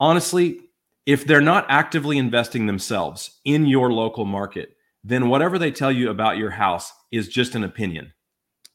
honestly, 0.00 0.60
if 1.06 1.26
they're 1.26 1.40
not 1.40 1.66
actively 1.68 2.18
investing 2.18 2.66
themselves 2.66 3.38
in 3.44 3.66
your 3.66 3.92
local 3.92 4.24
market, 4.24 4.76
then 5.04 5.28
whatever 5.28 5.58
they 5.58 5.70
tell 5.70 5.92
you 5.92 6.10
about 6.10 6.36
your 6.36 6.50
house 6.50 6.92
is 7.10 7.28
just 7.28 7.54
an 7.54 7.64
opinion 7.64 8.12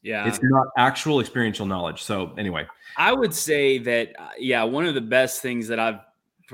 Yeah. 0.04 0.28
It's 0.28 0.40
not 0.42 0.68
actual 0.78 1.20
experiential 1.20 1.66
knowledge. 1.66 2.02
So 2.04 2.34
anyway, 2.38 2.68
I 2.96 3.14
would 3.14 3.34
say 3.34 3.78
that 3.80 4.10
uh, 4.18 4.30
yeah, 4.38 4.64
one 4.64 4.86
of 4.86 4.94
the 4.94 5.02
best 5.02 5.42
things 5.42 5.68
that 5.68 5.80
I've 5.80 6.00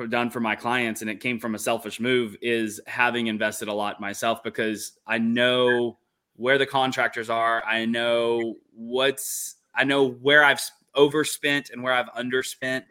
done 0.10 0.29
for 0.29 0.39
my 0.39 0.55
clients 0.55 1.01
and 1.01 1.10
it 1.10 1.20
came 1.20 1.39
from 1.39 1.53
a 1.53 1.60
selfish 1.60 2.00
move 2.00 2.36
is 2.41 2.82
having 2.88 3.27
invested 3.27 3.67
a 3.67 3.74
lot 3.74 4.01
myself 4.01 4.43
because 4.43 4.93
I 5.05 5.20
know 5.20 5.98
where 6.36 6.58
the 6.58 6.65
contractors 6.65 7.29
are, 7.29 7.63
I 7.63 7.86
know 7.86 8.55
what's 8.74 9.55
I 9.75 9.84
know 9.84 10.08
where 10.08 10.43
I've 10.43 10.62
overspent 10.96 11.70
and 11.70 11.82
where 11.84 11.94
I've 11.94 12.10
underspent. 12.14 12.84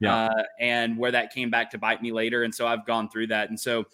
Yeah. 0.00 0.24
Uh, 0.26 0.42
and 0.60 0.98
where 0.98 1.12
that 1.12 1.32
came 1.32 1.50
back 1.50 1.70
to 1.70 1.78
bite 1.78 2.02
me 2.02 2.12
later. 2.12 2.42
And 2.42 2.54
so 2.54 2.66
I've 2.66 2.84
gone 2.84 3.08
through 3.08 3.28
that. 3.28 3.48
And 3.48 3.58
so 3.58 3.86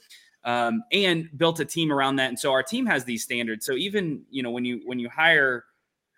um, 0.45 0.83
and 0.93 1.29
built 1.37 1.61
a 1.61 1.65
team 1.65 1.93
around 1.93 2.17
that. 2.17 2.29
And 2.29 2.39
so 2.39 2.53
our 2.53 2.63
team 2.63 2.87
has 2.87 3.05
these 3.05 3.23
standards. 3.23 3.67
So 3.67 3.73
even 3.73 4.23
you 4.31 4.43
know 4.43 4.51
when 4.51 4.65
you 4.65 4.81
when 4.85 4.99
you 4.99 5.09
hire 5.09 5.65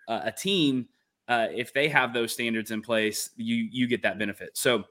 uh, 0.08 0.20
a 0.24 0.32
team, 0.32 0.88
uh, 1.28 1.48
if 1.54 1.72
they 1.72 1.88
have 1.88 2.12
those 2.12 2.32
standards 2.32 2.70
in 2.70 2.82
place, 2.82 3.30
you 3.36 3.68
you 3.70 3.86
get 3.86 4.02
that 4.02 4.18
benefit. 4.18 4.56
So. 4.56 4.84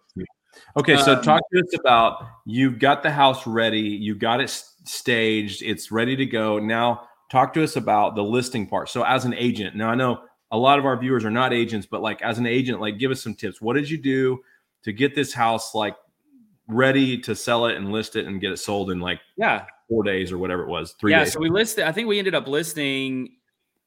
Okay, 0.76 0.98
so 0.98 1.14
um, 1.14 1.22
talk 1.22 1.42
to 1.54 1.60
us 1.62 1.80
about 1.80 2.28
you've 2.46 2.78
got 2.78 3.04
the 3.04 3.12
house 3.12 3.48
ready, 3.48 3.80
you 3.80 4.16
got 4.16 4.42
it 4.42 4.50
staged, 4.84 5.62
it's 5.62 5.94
ready 5.94 6.14
to 6.18 6.26
go. 6.26 6.60
Now, 6.60 7.08
talk 7.32 7.54
to 7.54 7.64
us 7.64 7.78
about 7.78 8.16
the 8.16 8.22
listing 8.22 8.68
part. 8.68 8.90
So, 8.90 9.04
as 9.06 9.24
an 9.24 9.34
agent, 9.34 9.78
now 9.78 9.92
I 9.92 9.96
know 9.96 10.24
a 10.52 10.58
lot 10.58 10.80
of 10.80 10.86
our 10.86 10.98
viewers 10.98 11.24
are 11.26 11.32
not 11.32 11.54
agents, 11.54 11.88
but 11.90 12.02
like 12.02 12.22
as 12.22 12.38
an 12.38 12.46
agent, 12.46 12.82
like 12.82 12.98
give 12.98 13.12
us 13.12 13.22
some 13.22 13.34
tips. 13.34 13.62
What 13.62 13.76
did 13.76 13.90
you 13.90 13.98
do 13.98 14.42
to 14.84 14.92
get 14.92 15.16
this 15.16 15.34
house 15.34 15.74
like 15.74 15.96
ready 16.68 17.18
to 17.18 17.36
sell 17.36 17.66
it 17.66 17.76
and 17.78 17.92
list 17.92 18.16
it 18.16 18.26
and 18.26 18.40
get 18.42 18.52
it 18.52 18.58
sold 18.58 18.92
in 18.92 19.00
like 19.00 19.20
yeah 19.38 19.66
four 19.90 20.04
days 20.04 20.32
or 20.32 20.38
whatever 20.38 20.64
it 20.64 20.70
was 20.70 20.94
three 21.00 21.12
yeah 21.12 21.24
days. 21.24 21.34
so 21.34 21.40
we 21.40 21.50
listed 21.50 21.84
i 21.84 21.92
think 21.92 22.08
we 22.08 22.18
ended 22.18 22.34
up 22.34 22.48
listing 22.48 23.30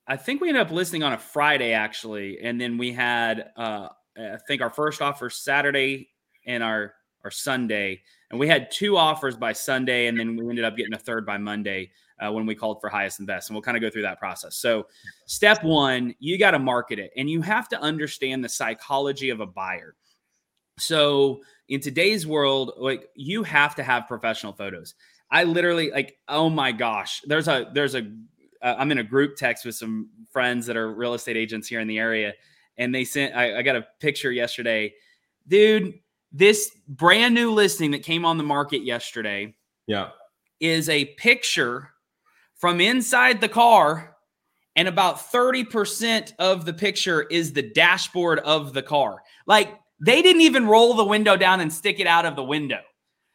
i 0.06 0.16
think 0.16 0.40
we 0.40 0.48
ended 0.48 0.60
up 0.60 0.70
listing 0.70 1.02
on 1.02 1.12
a 1.12 1.18
friday 1.18 1.72
actually 1.72 2.38
and 2.42 2.60
then 2.60 2.76
we 2.76 2.92
had 2.92 3.50
uh 3.56 3.88
i 4.18 4.36
think 4.46 4.60
our 4.60 4.70
first 4.70 5.00
offer 5.00 5.30
saturday 5.30 6.08
and 6.46 6.62
our 6.62 6.94
our 7.24 7.30
sunday 7.30 8.00
and 8.30 8.38
we 8.38 8.46
had 8.46 8.70
two 8.70 8.96
offers 8.96 9.36
by 9.36 9.52
sunday 9.52 10.06
and 10.06 10.18
then 10.18 10.36
we 10.36 10.48
ended 10.48 10.64
up 10.64 10.76
getting 10.76 10.94
a 10.94 10.98
third 10.98 11.24
by 11.24 11.38
monday 11.38 11.90
uh, 12.20 12.30
when 12.30 12.46
we 12.46 12.54
called 12.54 12.80
for 12.80 12.88
highest 12.88 13.18
and 13.18 13.26
best 13.26 13.48
and 13.48 13.54
we'll 13.54 13.62
kind 13.62 13.76
of 13.76 13.80
go 13.80 13.90
through 13.90 14.02
that 14.02 14.18
process 14.18 14.56
so 14.56 14.86
step 15.26 15.62
one 15.64 16.14
you 16.18 16.38
got 16.38 16.52
to 16.52 16.58
market 16.58 16.98
it 16.98 17.10
and 17.16 17.28
you 17.28 17.42
have 17.42 17.68
to 17.68 17.80
understand 17.80 18.44
the 18.44 18.48
psychology 18.48 19.30
of 19.30 19.40
a 19.40 19.46
buyer 19.46 19.94
so 20.78 21.40
in 21.68 21.80
today's 21.80 22.26
world, 22.26 22.72
like 22.76 23.08
you 23.14 23.42
have 23.42 23.74
to 23.76 23.82
have 23.82 24.06
professional 24.08 24.52
photos. 24.52 24.94
I 25.30 25.44
literally 25.44 25.90
like, 25.90 26.18
oh 26.28 26.50
my 26.50 26.72
gosh, 26.72 27.22
there's 27.24 27.48
a 27.48 27.70
there's 27.72 27.94
a 27.94 28.10
uh, 28.62 28.76
I'm 28.78 28.90
in 28.92 28.98
a 28.98 29.04
group 29.04 29.36
text 29.36 29.64
with 29.64 29.74
some 29.74 30.08
friends 30.30 30.66
that 30.66 30.76
are 30.76 30.92
real 30.92 31.14
estate 31.14 31.36
agents 31.36 31.68
here 31.68 31.80
in 31.80 31.88
the 31.88 31.98
area, 31.98 32.34
and 32.76 32.94
they 32.94 33.04
sent 33.04 33.34
I, 33.34 33.58
I 33.58 33.62
got 33.62 33.76
a 33.76 33.86
picture 34.00 34.32
yesterday, 34.32 34.94
dude. 35.48 35.94
This 36.32 36.76
brand 36.88 37.34
new 37.34 37.52
listing 37.52 37.92
that 37.92 38.02
came 38.02 38.24
on 38.24 38.38
the 38.38 38.44
market 38.44 38.82
yesterday, 38.82 39.54
yeah, 39.86 40.10
is 40.60 40.88
a 40.88 41.06
picture 41.16 41.90
from 42.64 42.80
inside 42.80 43.42
the 43.42 43.48
car 43.48 44.16
and 44.74 44.88
about 44.88 45.30
30% 45.30 46.32
of 46.38 46.64
the 46.64 46.72
picture 46.72 47.24
is 47.24 47.52
the 47.52 47.60
dashboard 47.60 48.38
of 48.38 48.72
the 48.72 48.80
car. 48.80 49.18
Like 49.46 49.78
they 50.00 50.22
didn't 50.22 50.40
even 50.40 50.66
roll 50.66 50.94
the 50.94 51.04
window 51.04 51.36
down 51.36 51.60
and 51.60 51.70
stick 51.70 52.00
it 52.00 52.06
out 52.06 52.24
of 52.24 52.36
the 52.36 52.42
window. 52.42 52.80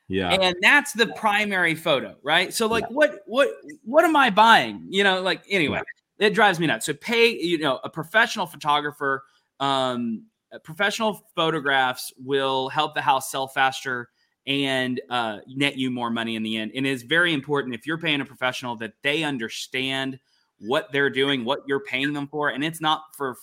Yeah. 0.08 0.32
And 0.32 0.56
that's 0.64 0.94
the 0.94 1.06
primary 1.16 1.76
photo, 1.76 2.16
right? 2.24 2.52
So 2.52 2.66
like 2.66 2.86
yeah. 2.86 2.96
what 2.96 3.20
what 3.28 3.50
what 3.84 4.04
am 4.04 4.16
I 4.16 4.32
buying? 4.32 4.88
You 4.90 5.04
know, 5.04 5.22
like 5.22 5.44
anyway, 5.48 5.82
it 6.18 6.34
drives 6.34 6.60
me 6.60 6.66
nuts. 6.66 6.88
So 6.88 6.96
pay, 6.96 7.30
you 7.40 7.60
know, 7.60 7.80
a 7.84 7.90
professional 7.92 8.48
photographer, 8.48 9.22
um, 9.60 10.26
professional 10.64 11.24
photographs 11.36 12.12
will 12.18 12.70
help 12.70 12.96
the 12.96 13.02
house 13.02 13.30
sell 13.30 13.48
faster 13.48 14.10
and 14.48 15.01
uh, 15.10 15.39
net 15.48 15.77
you 15.77 15.91
more 15.91 16.10
money 16.10 16.36
in 16.36 16.43
the 16.43 16.58
end. 16.58 16.72
And 16.75 16.88
it's 16.88 17.03
very 17.03 17.34
important 17.34 17.75
if 17.75 17.86
you're 17.86 17.98
paying 17.98 18.22
a 18.22 18.25
professional 18.25 18.75
that 18.77 18.93
they 19.03 19.24
understand 19.24 20.19
what 20.60 20.91
they're 20.91 21.10
doing, 21.10 21.46
what 21.46 21.62
you're 21.67 21.79
paying 21.81 22.13
them 22.13 22.27
for, 22.27 22.50
and 22.50 22.63
it's 22.63 22.81
not 22.81 23.03
for 23.15 23.38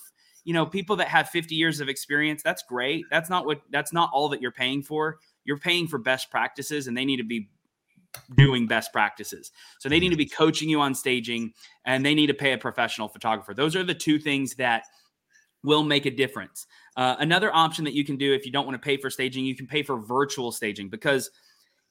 you 0.47 0.53
know, 0.53 0.65
people 0.65 0.95
that 0.95 1.09
have 1.09 1.27
50 1.27 1.55
years 1.55 1.81
of 1.81 1.89
experience, 1.89 2.41
that's 2.41 2.63
great. 2.63 3.03
That's 3.11 3.29
not 3.29 3.45
what 3.45 3.59
that's 3.69 3.91
not 3.91 4.09
all 4.13 4.29
that 4.29 4.41
you're 4.41 4.49
paying 4.49 4.81
for. 4.81 5.17
You're 5.43 5.57
paying 5.57 5.89
for 5.89 5.97
best 5.97 6.31
practices 6.31 6.87
and 6.87 6.95
they 6.95 7.03
need 7.03 7.17
to 7.17 7.25
be 7.25 7.49
doing 8.35 8.65
best 8.65 8.93
practices. 8.93 9.51
So 9.79 9.89
they 9.89 9.99
need 9.99 10.11
to 10.11 10.15
be 10.15 10.25
coaching 10.25 10.69
you 10.69 10.79
on 10.79 10.95
staging 10.95 11.51
and 11.83 12.05
they 12.05 12.15
need 12.15 12.27
to 12.27 12.33
pay 12.33 12.53
a 12.53 12.57
professional 12.57 13.09
photographer. 13.09 13.53
Those 13.53 13.75
are 13.75 13.83
the 13.83 13.93
two 13.93 14.19
things 14.19 14.55
that 14.55 14.83
will 15.65 15.83
make 15.83 16.05
a 16.05 16.11
difference. 16.11 16.65
Uh, 16.97 17.15
another 17.19 17.55
option 17.55 17.85
that 17.85 17.93
you 17.93 18.03
can 18.03 18.17
do 18.17 18.33
if 18.33 18.45
you 18.45 18.51
don't 18.51 18.65
want 18.65 18.73
to 18.75 18.85
pay 18.85 18.97
for 18.97 19.09
staging, 19.09 19.45
you 19.45 19.55
can 19.55 19.67
pay 19.67 19.83
for 19.83 19.97
virtual 19.97 20.51
staging 20.51 20.89
because 20.89 21.29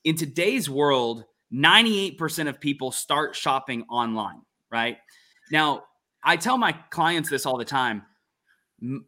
in 0.04 0.16
today's 0.16 0.68
world, 0.68 1.24
98% 1.54 2.48
of 2.48 2.60
people 2.60 2.90
start 2.90 3.34
shopping 3.34 3.84
online, 3.88 4.42
right? 4.70 4.98
Now, 5.50 5.84
I 6.24 6.36
tell 6.36 6.58
my 6.58 6.72
clients 6.90 7.30
this 7.30 7.46
all 7.46 7.56
the 7.56 7.64
time 7.64 8.02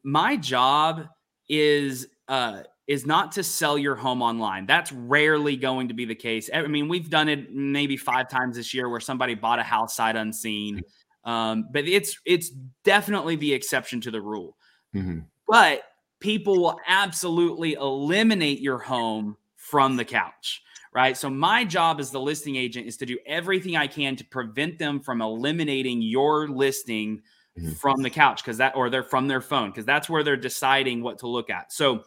my 0.03 0.37
job 0.37 1.07
is 1.49 2.07
uh 2.29 2.63
is 2.87 3.05
not 3.05 3.33
to 3.33 3.43
sell 3.43 3.77
your 3.77 3.95
home 3.95 4.23
online. 4.23 4.65
That's 4.65 4.91
rarely 4.93 5.57
going 5.57 5.89
to 5.89 5.95
be 5.95 6.07
the 6.07 6.15
case. 6.15 6.49
I 6.53 6.67
mean, 6.69 6.89
we've 6.89 7.11
done 7.11 7.29
it 7.29 7.53
maybe 7.53 7.99
five 7.99 8.31
times 8.31 8.57
this 8.57 8.73
year 8.73 8.89
where 8.89 9.01
somebody 9.01 9.35
bought 9.35 9.59
a 9.59 9.63
house 9.63 9.95
sight 9.95 10.17
unseen, 10.17 10.83
um, 11.25 11.69
but 11.71 11.87
it's 11.87 12.19
it's 12.25 12.51
definitely 12.85 13.37
the 13.37 13.53
exception 13.53 14.01
to 14.03 14.11
the 14.11 14.23
rule. 14.23 14.57
Mm-hmm. 14.95 15.21
But 15.47 15.83
people 16.21 16.61
will 16.61 16.79
absolutely 16.87 17.75
eliminate 17.75 18.61
your 18.61 18.79
home 18.79 19.37
from 19.57 19.97
the 19.97 20.05
couch, 20.05 20.63
right? 20.93 21.17
So 21.17 21.29
my 21.29 21.65
job 21.65 22.01
as 22.01 22.11
the 22.11 22.21
listing 22.21 22.57
agent 22.57 22.87
is 22.87 22.97
to 22.99 23.07
do 23.07 23.19
everything 23.27 23.77
I 23.77 23.87
can 23.87 24.17
to 24.17 24.25
prevent 24.25 24.79
them 24.79 25.01
from 25.01 25.21
eliminating 25.21 26.03
your 26.03 26.49
listing 26.49 27.23
mm-hmm. 27.59 27.73
from 27.73 28.03
the 28.03 28.11
couch 28.11 28.43
because 28.43 28.59
that 28.59 28.75
or 28.75 28.91
they're 28.91 29.03
from 29.03 29.29
their 29.29 29.41
phone 29.41 29.71
because 29.71 29.85
that's 29.85 30.09
where 30.09 30.23
they're 30.23 30.37
deciding 30.37 31.03
what 31.03 31.19
to 31.19 31.29
look 31.29 31.51
at. 31.51 31.73
So 31.73 32.05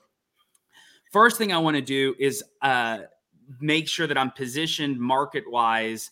first 1.11 1.37
thing 1.37 1.53
I 1.53 1.57
want 1.57 1.75
to 1.75 1.81
do 1.81 2.15
is 2.19 2.43
uh, 2.61 2.99
make 3.59 3.87
sure 3.87 4.07
that 4.07 4.17
I'm 4.17 4.31
positioned 4.31 4.99
market 4.99 5.43
wise 5.47 6.11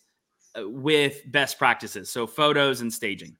uh, 0.58 0.68
with 0.68 1.22
best 1.26 1.58
practices. 1.58 2.10
So 2.10 2.26
photos 2.26 2.80
and 2.80 2.92
staging. 2.92 3.36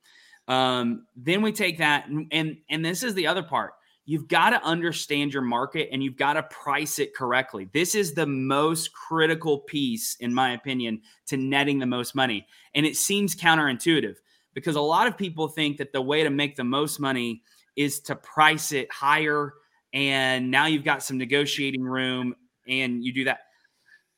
Um, 0.48 1.06
then 1.14 1.42
we 1.42 1.52
take 1.52 1.78
that 1.78 2.08
and, 2.08 2.26
and 2.32 2.56
and 2.68 2.84
this 2.84 3.02
is 3.02 3.14
the 3.14 3.26
other 3.26 3.42
part. 3.42 3.74
You've 4.06 4.28
got 4.28 4.50
to 4.50 4.62
understand 4.64 5.32
your 5.32 5.42
market 5.42 5.88
and 5.92 6.02
you've 6.02 6.16
got 6.16 6.32
to 6.32 6.42
price 6.44 6.98
it 6.98 7.14
correctly. 7.14 7.68
This 7.72 7.94
is 7.94 8.12
the 8.12 8.26
most 8.26 8.92
critical 8.92 9.58
piece, 9.60 10.16
in 10.16 10.34
my 10.34 10.52
opinion, 10.52 11.02
to 11.26 11.36
netting 11.36 11.78
the 11.78 11.86
most 11.86 12.14
money. 12.14 12.46
And 12.74 12.84
it 12.84 12.96
seems 12.96 13.36
counterintuitive 13.36 14.16
because 14.54 14.76
a 14.76 14.80
lot 14.80 15.06
of 15.06 15.16
people 15.16 15.48
think 15.48 15.76
that 15.78 15.92
the 15.92 16.02
way 16.02 16.22
to 16.22 16.30
make 16.30 16.56
the 16.56 16.64
most 16.64 16.98
money 16.98 17.42
is 17.76 18.00
to 18.00 18.16
price 18.16 18.72
it 18.72 18.92
higher 18.92 19.54
and 19.92 20.50
now 20.50 20.66
you've 20.66 20.84
got 20.84 21.02
some 21.02 21.18
negotiating 21.18 21.82
room 21.82 22.34
and 22.68 23.04
you 23.04 23.12
do 23.12 23.24
that 23.24 23.40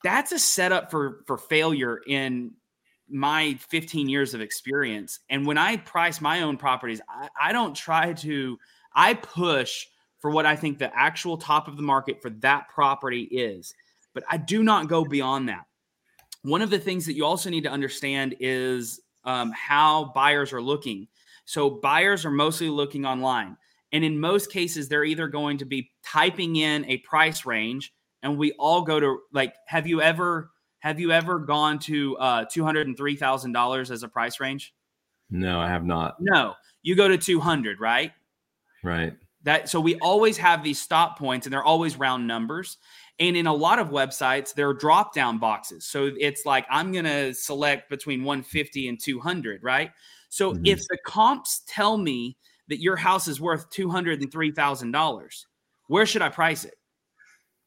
that's 0.02 0.32
a 0.32 0.38
setup 0.38 0.90
for 0.90 1.22
for 1.26 1.38
failure 1.38 2.00
in 2.06 2.52
my 3.08 3.58
15 3.68 4.08
years 4.08 4.34
of 4.34 4.40
experience 4.40 5.20
and 5.30 5.46
when 5.46 5.58
i 5.58 5.76
price 5.76 6.20
my 6.20 6.42
own 6.42 6.56
properties 6.56 7.00
I, 7.08 7.28
I 7.40 7.52
don't 7.52 7.74
try 7.74 8.12
to 8.14 8.58
i 8.94 9.14
push 9.14 9.87
for 10.20 10.30
what 10.30 10.46
i 10.46 10.56
think 10.56 10.78
the 10.78 10.94
actual 10.96 11.37
top 11.37 11.68
of 11.68 11.76
the 11.76 11.82
market 11.82 12.20
for 12.20 12.30
that 12.30 12.68
property 12.68 13.22
is 13.22 13.75
but 14.14 14.25
i 14.30 14.37
do 14.37 14.62
not 14.62 14.88
go 14.88 15.04
beyond 15.04 15.49
that 15.49 15.66
one 16.42 16.61
of 16.61 16.70
the 16.70 16.78
things 16.78 17.06
that 17.06 17.14
you 17.14 17.25
also 17.25 17.50
need 17.50 17.62
to 17.62 17.70
understand 17.70 18.34
is 18.40 19.00
um, 19.25 19.52
how 19.52 20.12
buyers 20.14 20.52
are 20.52 20.62
looking. 20.62 21.08
So 21.44 21.70
buyers 21.70 22.25
are 22.25 22.30
mostly 22.30 22.68
looking 22.68 23.06
online. 23.06 23.56
And 23.92 24.04
in 24.04 24.18
most 24.18 24.50
cases, 24.50 24.88
they're 24.88 25.04
either 25.04 25.28
going 25.28 25.58
to 25.58 25.64
be 25.64 25.90
typing 26.04 26.56
in 26.56 26.84
a 26.87 26.99
price 26.99 27.44
range, 27.44 27.92
and 28.22 28.38
we 28.38 28.52
all 28.52 28.82
go 28.82 28.99
to 28.99 29.18
like, 29.32 29.54
have 29.66 29.87
you 29.87 30.00
ever 30.00 30.50
have 30.78 30.99
you 30.99 31.12
ever 31.12 31.38
gone 31.38 31.78
to 31.80 32.16
uh, 32.16 32.44
two 32.50 32.64
hundred 32.64 32.87
and 32.87 32.96
three 32.96 33.16
thousand 33.16 33.52
dollars 33.52 33.90
as 33.90 34.02
a 34.02 34.08
price 34.08 34.40
range? 34.40 34.75
No, 35.30 35.61
I 35.61 35.68
have 35.68 35.84
not. 35.84 36.16
No, 36.20 36.54
you 36.82 36.96
go 36.96 37.06
to 37.06 37.18
two 37.18 37.38
hundred, 37.38 37.80
right? 37.80 38.12
Right. 38.82 39.14
That 39.44 39.68
so 39.68 39.80
we 39.80 39.96
always 39.96 40.36
have 40.38 40.62
these 40.62 40.80
stop 40.80 41.18
points, 41.18 41.46
and 41.46 41.52
they're 41.52 41.64
always 41.64 41.96
round 41.96 42.26
numbers. 42.26 42.78
And 43.18 43.36
in 43.36 43.46
a 43.46 43.52
lot 43.52 43.78
of 43.78 43.88
websites, 43.88 44.54
there 44.54 44.68
are 44.68 44.74
drop 44.74 45.14
down 45.14 45.38
boxes. 45.38 45.84
So 45.84 46.10
it's 46.18 46.46
like, 46.46 46.66
I'm 46.70 46.92
going 46.92 47.04
to 47.04 47.34
select 47.34 47.90
between 47.90 48.24
150 48.24 48.88
and 48.88 48.98
200, 48.98 49.62
right? 49.62 49.90
So 50.28 50.52
mm-hmm. 50.52 50.64
if 50.64 50.80
the 50.88 50.96
comps 51.04 51.62
tell 51.68 51.98
me 51.98 52.36
that 52.68 52.80
your 52.80 52.96
house 52.96 53.28
is 53.28 53.40
worth 53.40 53.70
$203,000, 53.70 55.44
where 55.88 56.06
should 56.06 56.22
I 56.22 56.30
price 56.30 56.64
it? 56.64 56.74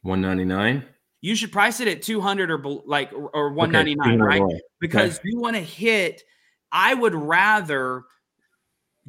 199 0.01 0.85
you 1.21 1.35
should 1.35 1.51
price 1.51 1.79
it 1.79 1.87
at 1.87 2.03
200 2.03 2.51
or 2.51 2.59
like 2.85 3.11
or 3.11 3.51
199 3.51 4.21
okay, 4.21 4.21
right 4.21 4.61
because 4.79 5.15
yeah. 5.15 5.31
you 5.31 5.39
want 5.39 5.55
to 5.55 5.61
hit 5.61 6.21
i 6.71 6.93
would 6.93 7.15
rather 7.15 8.03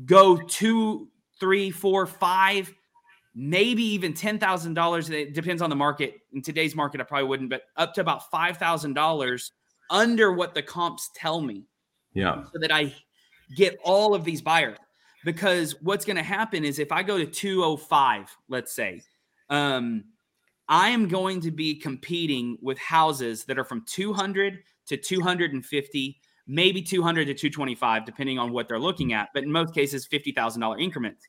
go 0.04 0.36
two, 0.36 1.08
three, 1.40 1.70
four, 1.70 2.06
five, 2.06 2.72
maybe 3.34 3.82
even 3.82 4.14
ten 4.14 4.38
thousand 4.38 4.74
dollars. 4.74 5.10
It 5.10 5.34
depends 5.34 5.62
on 5.62 5.70
the 5.70 5.76
market. 5.76 6.20
In 6.32 6.42
today's 6.42 6.74
market, 6.74 7.00
I 7.00 7.04
probably 7.04 7.28
wouldn't, 7.28 7.50
but 7.50 7.62
up 7.76 7.94
to 7.94 8.00
about 8.00 8.30
five 8.30 8.56
thousand 8.56 8.94
dollars 8.94 9.52
under 9.90 10.32
what 10.32 10.54
the 10.54 10.62
comps 10.62 11.10
tell 11.14 11.40
me. 11.40 11.64
Yeah. 12.14 12.44
So 12.52 12.58
that 12.60 12.72
I 12.72 12.94
get 13.54 13.78
all 13.84 14.14
of 14.14 14.24
these 14.24 14.42
buyers. 14.42 14.78
Because 15.24 15.74
what's 15.82 16.04
going 16.04 16.16
to 16.16 16.22
happen 16.22 16.64
is 16.64 16.78
if 16.78 16.92
I 16.92 17.02
go 17.02 17.18
to 17.18 17.26
205, 17.26 18.36
let's 18.48 18.72
say, 18.72 19.02
um, 19.50 20.04
I 20.68 20.90
am 20.90 21.08
going 21.08 21.40
to 21.40 21.50
be 21.50 21.74
competing 21.74 22.58
with 22.62 22.78
houses 22.78 23.44
that 23.46 23.58
are 23.58 23.64
from 23.64 23.84
200 23.86 24.60
to 24.86 24.96
250, 24.96 26.20
maybe 26.46 26.82
200 26.82 27.26
to 27.26 27.34
225, 27.34 28.04
depending 28.04 28.38
on 28.38 28.52
what 28.52 28.68
they're 28.68 28.78
looking 28.78 29.12
at. 29.12 29.28
But 29.34 29.42
in 29.42 29.52
most 29.52 29.74
cases, 29.74 30.06
$50,000 30.06 30.80
increments. 30.80 31.26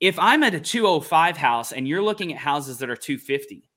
If 0.00 0.18
I'm 0.18 0.42
at 0.42 0.54
a 0.54 0.60
205 0.60 1.36
house 1.36 1.72
and 1.72 1.86
you're 1.86 2.02
looking 2.02 2.32
at 2.32 2.38
houses 2.38 2.78
that 2.78 2.90
are 2.90 2.96
250, 2.96 3.68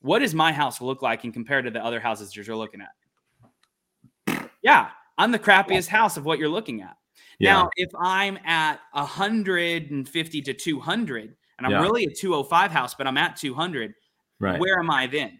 what 0.00 0.20
does 0.20 0.34
my 0.34 0.52
house 0.52 0.80
look 0.80 1.02
like 1.02 1.24
in 1.24 1.32
compared 1.32 1.64
to 1.64 1.70
the 1.70 1.84
other 1.84 2.00
houses 2.00 2.34
you're 2.34 2.56
looking 2.56 2.80
at? 2.80 4.50
Yeah, 4.62 4.88
I'm 5.16 5.32
the 5.32 5.38
crappiest 5.38 5.88
house 5.88 6.16
of 6.16 6.24
what 6.24 6.38
you're 6.38 6.48
looking 6.48 6.82
at. 6.82 6.96
Yeah. 7.38 7.52
Now, 7.52 7.70
if 7.76 7.90
I'm 7.98 8.36
at 8.44 8.80
150 8.92 10.42
to 10.42 10.54
200 10.54 11.36
and 11.58 11.66
I'm 11.66 11.72
yeah. 11.72 11.80
really 11.80 12.04
a 12.04 12.10
205 12.10 12.70
house, 12.70 12.94
but 12.94 13.06
I'm 13.06 13.16
at 13.16 13.36
200, 13.36 13.94
right. 14.40 14.58
where 14.58 14.78
am 14.78 14.90
I 14.90 15.06
then? 15.06 15.38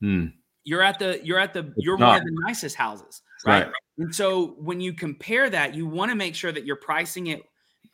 Hmm. 0.00 0.26
You're 0.64 0.82
at 0.82 0.98
the 0.98 1.20
you're 1.22 1.38
at 1.38 1.52
the 1.52 1.60
it's 1.60 1.72
you're 1.76 1.98
not. 1.98 2.08
one 2.08 2.18
of 2.18 2.24
the 2.24 2.40
nicest 2.46 2.74
houses, 2.74 3.22
right? 3.46 3.64
right? 3.64 3.72
And 3.98 4.14
so 4.14 4.56
when 4.58 4.80
you 4.80 4.92
compare 4.92 5.48
that, 5.50 5.74
you 5.74 5.86
want 5.86 6.10
to 6.10 6.16
make 6.16 6.34
sure 6.34 6.52
that 6.52 6.64
you're 6.64 6.76
pricing 6.76 7.28
it, 7.28 7.42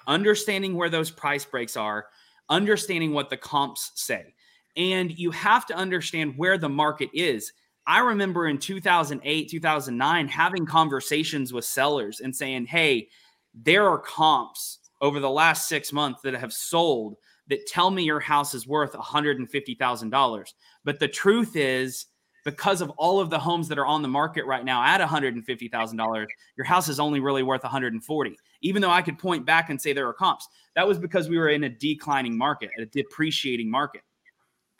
understanding 0.07 0.75
where 0.75 0.89
those 0.89 1.11
price 1.11 1.45
breaks 1.45 1.77
are, 1.77 2.07
understanding 2.49 3.13
what 3.13 3.31
the 3.31 3.37
comps 3.37 3.93
say. 3.95 4.35
And 4.77 5.17
you 5.19 5.31
have 5.31 5.67
to 5.67 5.75
understand 5.75 6.39
where 6.39 6.57
the 6.57 6.69
market 6.69 7.11
is. 7.13 7.53
I 7.87 7.99
remember 8.01 8.47
in 8.47 8.59
2008, 8.59 9.51
2009 9.51 10.29
having 10.29 10.65
conversations 10.65 11.53
with 11.53 11.65
sellers 11.65 12.21
and 12.21 12.35
saying, 12.35 12.67
"Hey, 12.67 13.09
there 13.53 13.89
are 13.89 13.99
comps 13.99 14.79
over 15.01 15.19
the 15.19 15.31
last 15.31 15.69
6 15.69 15.93
months 15.93 16.23
that 16.23 16.35
have 16.35 16.53
sold 16.53 17.17
that 17.49 17.67
tell 17.67 17.91
me 17.91 18.05
your 18.05 18.21
house 18.21 18.55
is 18.55 18.67
worth 18.67 18.95
$150,000." 18.95 20.55
But 20.85 21.01
the 21.01 21.09
truth 21.09 21.57
is 21.57 22.07
because 22.45 22.81
of 22.81 22.91
all 22.91 23.21
of 23.21 23.31
the 23.31 23.39
homes 23.39 23.69
that 23.69 23.79
are 23.79 23.87
on 23.87 24.03
the 24.03 24.09
market 24.09 24.47
right 24.47 24.65
now 24.65 24.83
at 24.83 25.01
$150,000, 25.01 26.27
your 26.57 26.65
house 26.65 26.89
is 26.89 27.01
only 27.01 27.21
really 27.21 27.43
worth 27.43 27.63
140. 27.63 28.37
Even 28.63 28.83
though 28.83 28.91
I 28.91 29.03
could 29.03 29.19
point 29.19 29.45
back 29.47 29.71
and 29.71 29.81
say 29.81 29.93
there 29.93 30.09
are 30.09 30.13
comps, 30.13 30.49
that 30.75 30.87
was 30.87 30.99
because 30.99 31.29
we 31.29 31.39
were 31.39 31.49
in 31.49 31.65
a 31.65 31.69
declining 31.69 32.37
market, 32.37 32.71
a 32.79 32.87
depreciating 32.87 33.71
market. 33.71 34.03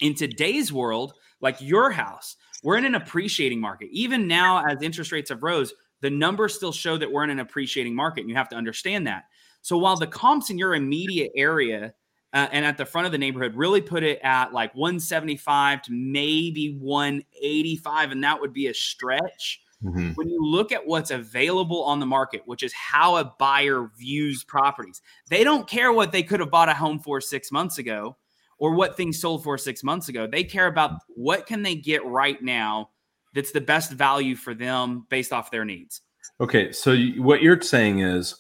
In 0.01 0.15
today's 0.15 0.73
world, 0.73 1.15
like 1.41 1.61
your 1.61 1.91
house, 1.91 2.37
we're 2.63 2.77
in 2.77 2.85
an 2.85 2.95
appreciating 2.95 3.61
market. 3.61 3.89
Even 3.91 4.27
now, 4.27 4.65
as 4.65 4.83
interest 4.83 5.13
rates 5.13 5.31
have 5.31 5.43
rose, 5.43 5.73
the 6.01 6.11
numbers 6.11 6.55
still 6.55 6.73
show 6.73 6.97
that 6.97 7.11
we're 7.11 7.25
in 7.25 7.31
an 7.31 7.41
appreciating 7.41 7.95
market. 7.95 8.21
And 8.21 8.31
you 8.31 8.37
have 8.37 8.49
to 8.51 8.57
understand 8.57 9.07
that. 9.07 9.25
So 9.63 9.77
while 9.77 9.97
the 9.97 10.07
comps 10.07 10.51
in 10.51 10.59
your 10.59 10.75
immediate 10.75 11.33
area 11.37 11.93
uh, 12.33 12.49
and 12.53 12.65
at 12.65 12.77
the 12.77 12.87
front 12.87 13.07
of 13.07 13.13
the 13.13 13.19
neighborhood 13.19 13.55
really 13.57 13.81
put 13.81 14.03
it 14.03 14.21
at 14.23 14.53
like 14.53 14.75
175 14.75 15.83
to 15.83 15.93
maybe 15.93 16.77
185, 16.79 18.13
and 18.13 18.25
that 18.25 18.41
would 18.41 18.53
be 18.53 18.69
a 18.69 18.75
stretch. 18.75 19.61
Mm-hmm. 19.83 20.11
When 20.11 20.29
you 20.29 20.45
look 20.45 20.73
at 20.73 20.87
what's 20.87 21.11
available 21.11 21.83
on 21.85 22.01
the 22.01 22.07
market, 22.07 22.43
which 22.45 22.63
is 22.63 22.73
how 22.73 23.17
a 23.17 23.35
buyer 23.39 23.91
views 23.99 24.45
properties, 24.45 25.01
they 25.29 25.43
don't 25.43 25.67
care 25.67 25.93
what 25.93 26.13
they 26.13 26.23
could 26.23 26.41
have 26.41 26.51
bought 26.51 26.69
a 26.69 26.75
home 26.75 26.99
for 26.99 27.21
six 27.21 27.51
months 27.51 27.79
ago 27.79 28.17
or 28.59 28.75
what 28.75 28.97
things 28.97 29.19
sold 29.19 29.43
for 29.43 29.57
six 29.57 29.83
months 29.83 30.09
ago. 30.09 30.27
They 30.27 30.45
care 30.45 30.67
about 30.67 31.01
what 31.09 31.47
can 31.47 31.63
they 31.63 31.75
get 31.75 32.05
right 32.05 32.41
now 32.43 32.91
that's 33.35 33.53
the 33.53 33.61
best 33.61 33.93
value 33.93 34.37
for 34.37 34.55
them 34.55 35.07
based 35.09 35.33
off 35.33 35.51
their 35.51 35.65
needs. 35.65 36.03
Okay, 36.41 36.73
so 36.73 36.93
you, 36.93 37.23
what 37.23 37.43
you're 37.43 37.61
saying 37.61 38.01
is 38.01 38.35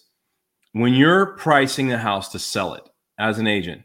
when 0.72 0.92
you're 0.92 1.26
pricing 1.36 1.92
a 1.92 1.98
house 1.98 2.28
to 2.30 2.38
sell 2.38 2.74
it 2.74 2.89
as 3.20 3.38
an 3.38 3.46
agent, 3.46 3.82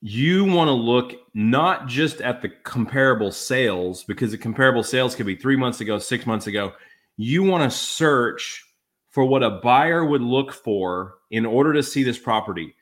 you 0.00 0.44
want 0.44 0.68
to 0.68 0.72
look 0.72 1.14
not 1.32 1.86
just 1.86 2.20
at 2.20 2.42
the 2.42 2.48
comparable 2.48 3.32
sales 3.32 4.04
because 4.04 4.32
the 4.32 4.38
comparable 4.38 4.82
sales 4.82 5.14
could 5.14 5.26
be 5.26 5.36
3 5.36 5.56
months 5.56 5.80
ago, 5.80 5.98
6 5.98 6.26
months 6.26 6.46
ago. 6.46 6.72
You 7.16 7.42
want 7.42 7.70
to 7.70 7.76
search 7.76 8.64
for 9.08 9.24
what 9.24 9.42
a 9.42 9.50
buyer 9.62 10.04
would 10.04 10.20
look 10.20 10.52
for 10.52 11.14
in 11.30 11.46
order 11.46 11.72
to 11.72 11.82
see 11.82 12.02
this 12.02 12.18
property. 12.18 12.74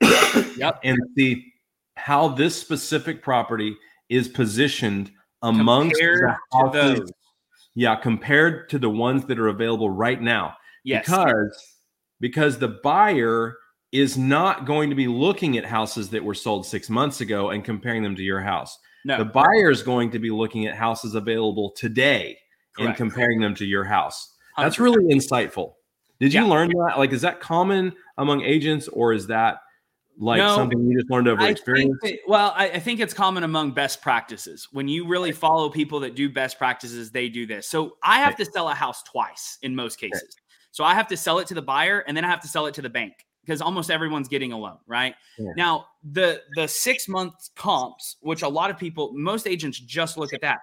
yep. 0.56 0.80
And 0.82 0.98
see 1.16 1.52
how 1.96 2.28
this 2.28 2.60
specific 2.60 3.22
property 3.22 3.76
is 4.08 4.28
positioned 4.28 5.10
amongst 5.42 5.94
compared 6.00 6.36
the 6.52 6.58
houses. 6.58 7.12
Yeah, 7.74 7.94
compared 7.94 8.68
to 8.70 8.78
the 8.78 8.90
ones 8.90 9.24
that 9.26 9.38
are 9.38 9.48
available 9.48 9.88
right 9.88 10.20
now. 10.20 10.54
Yes. 10.84 11.06
Because 11.06 11.76
because 12.20 12.58
the 12.58 12.80
buyer 12.82 13.56
is 13.92 14.18
not 14.18 14.66
going 14.66 14.90
to 14.90 14.96
be 14.96 15.08
looking 15.08 15.56
at 15.56 15.64
houses 15.64 16.10
that 16.10 16.22
were 16.22 16.34
sold 16.34 16.66
6 16.66 16.90
months 16.90 17.20
ago 17.20 17.50
and 17.50 17.64
comparing 17.64 18.02
them 18.02 18.16
to 18.16 18.22
your 18.22 18.40
house. 18.40 18.78
No. 19.04 19.18
The 19.18 19.24
buyer 19.24 19.70
is 19.70 19.82
going 19.82 20.10
to 20.10 20.18
be 20.18 20.30
looking 20.30 20.66
at 20.66 20.74
houses 20.74 21.14
available 21.14 21.70
today 21.70 22.38
Correct. 22.76 22.88
and 22.88 22.96
comparing 22.96 23.40
them 23.40 23.54
to 23.56 23.64
your 23.64 23.84
house. 23.84 24.34
That's 24.56 24.76
100%. 24.76 24.80
really 24.80 25.14
insightful. 25.14 25.74
Did 26.20 26.34
you 26.34 26.42
yeah. 26.42 26.50
learn 26.50 26.68
that? 26.68 26.98
Like, 26.98 27.12
is 27.12 27.22
that 27.22 27.40
common 27.40 27.92
among 28.18 28.42
agents, 28.42 28.88
or 28.88 29.12
is 29.12 29.28
that 29.28 29.58
like 30.18 30.38
no, 30.38 30.56
something 30.56 30.84
you 30.84 30.98
just 30.98 31.10
learned 31.10 31.28
over 31.28 31.40
I 31.40 31.48
experience? 31.48 31.96
That, 32.02 32.18
well, 32.26 32.52
I, 32.56 32.70
I, 32.70 32.78
think 32.80 32.98
it's 32.98 33.14
common 33.14 33.44
among 33.44 33.70
best 33.70 34.02
practices. 34.02 34.68
When 34.72 34.88
you 34.88 35.06
really 35.06 35.30
follow 35.30 35.70
people 35.70 36.00
that 36.00 36.16
do 36.16 36.28
best 36.28 36.58
practices, 36.58 37.12
they 37.12 37.28
do 37.28 37.46
this. 37.46 37.68
So 37.68 37.96
I 38.02 38.18
have 38.18 38.36
to 38.36 38.44
sell 38.44 38.68
a 38.68 38.74
house 38.74 39.02
twice 39.04 39.58
in 39.62 39.76
most 39.76 40.00
cases. 40.00 40.36
So 40.72 40.82
I 40.82 40.94
have 40.94 41.06
to 41.08 41.16
sell 41.16 41.38
it 41.38 41.46
to 41.48 41.54
the 41.54 41.62
buyer 41.62 42.00
and 42.00 42.16
then 42.16 42.24
I 42.24 42.28
have 42.28 42.40
to 42.40 42.48
sell 42.48 42.66
it 42.66 42.74
to 42.74 42.82
the 42.82 42.90
bank 42.90 43.14
because 43.48 43.62
almost 43.62 43.90
everyone's 43.90 44.28
getting 44.28 44.52
a 44.52 44.58
loan, 44.58 44.78
right? 44.86 45.14
Yeah. 45.38 45.52
Now, 45.56 45.86
the 46.12 46.42
the 46.54 46.68
six 46.68 47.08
month 47.08 47.34
comps, 47.56 48.16
which 48.20 48.42
a 48.42 48.48
lot 48.48 48.70
of 48.70 48.78
people, 48.78 49.12
most 49.14 49.46
agents 49.46 49.80
just 49.80 50.18
look 50.18 50.32
at 50.32 50.40
that. 50.42 50.60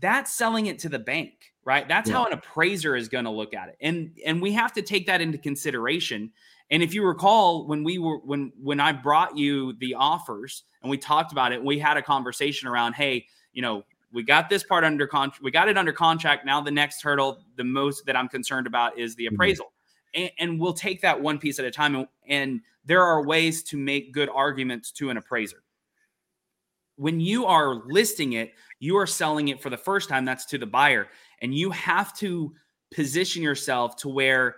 That's 0.00 0.32
selling 0.32 0.66
it 0.66 0.78
to 0.80 0.88
the 0.88 0.98
bank, 0.98 1.32
right? 1.64 1.86
That's 1.86 2.08
yeah. 2.08 2.16
how 2.16 2.26
an 2.26 2.32
appraiser 2.32 2.96
is 2.96 3.08
going 3.08 3.24
to 3.24 3.30
look 3.30 3.54
at 3.54 3.68
it. 3.68 3.76
And 3.80 4.12
and 4.24 4.40
we 4.40 4.52
have 4.52 4.72
to 4.74 4.82
take 4.82 5.06
that 5.06 5.20
into 5.20 5.38
consideration 5.38 6.30
and 6.72 6.82
if 6.82 6.94
you 6.94 7.04
recall, 7.04 7.66
when 7.66 7.84
we 7.84 7.98
were 7.98 8.16
when 8.18 8.50
when 8.60 8.80
I 8.80 8.92
brought 8.92 9.36
you 9.36 9.74
the 9.74 9.94
offers 9.94 10.64
and 10.80 10.90
we 10.90 10.96
talked 10.96 11.30
about 11.30 11.52
it, 11.52 11.62
we 11.62 11.78
had 11.78 11.98
a 11.98 12.02
conversation 12.02 12.66
around, 12.66 12.94
hey, 12.94 13.26
you 13.52 13.60
know, 13.60 13.84
we 14.10 14.22
got 14.22 14.48
this 14.48 14.62
part 14.62 14.82
under 14.82 15.06
contract, 15.06 15.42
we 15.42 15.50
got 15.50 15.68
it 15.68 15.76
under 15.76 15.92
contract. 15.92 16.46
Now 16.46 16.62
the 16.62 16.70
next 16.70 17.02
hurdle, 17.02 17.44
the 17.56 17.64
most 17.64 18.06
that 18.06 18.16
I'm 18.16 18.26
concerned 18.26 18.66
about 18.66 18.98
is 18.98 19.14
the 19.14 19.26
mm-hmm. 19.26 19.34
appraisal. 19.34 19.66
Mm-hmm. 19.66 19.81
And, 20.14 20.60
we'll 20.60 20.74
take 20.74 21.00
that 21.02 21.20
one 21.20 21.38
piece 21.38 21.58
at 21.58 21.64
a 21.64 21.70
time. 21.70 21.94
And, 21.94 22.08
and 22.28 22.60
there 22.84 23.02
are 23.02 23.24
ways 23.24 23.62
to 23.64 23.76
make 23.76 24.12
good 24.12 24.28
arguments 24.28 24.92
to 24.92 25.10
an 25.10 25.16
appraiser. 25.16 25.62
When 26.96 27.20
you 27.20 27.46
are 27.46 27.82
listing 27.86 28.34
it, 28.34 28.52
you 28.78 28.96
are 28.98 29.06
selling 29.06 29.48
it 29.48 29.62
for 29.62 29.70
the 29.70 29.76
first 29.76 30.08
time. 30.08 30.24
That's 30.24 30.44
to 30.46 30.58
the 30.58 30.66
buyer, 30.66 31.08
and 31.40 31.54
you 31.54 31.70
have 31.70 32.16
to 32.18 32.52
position 32.94 33.42
yourself 33.42 33.96
to 33.96 34.08
where 34.08 34.56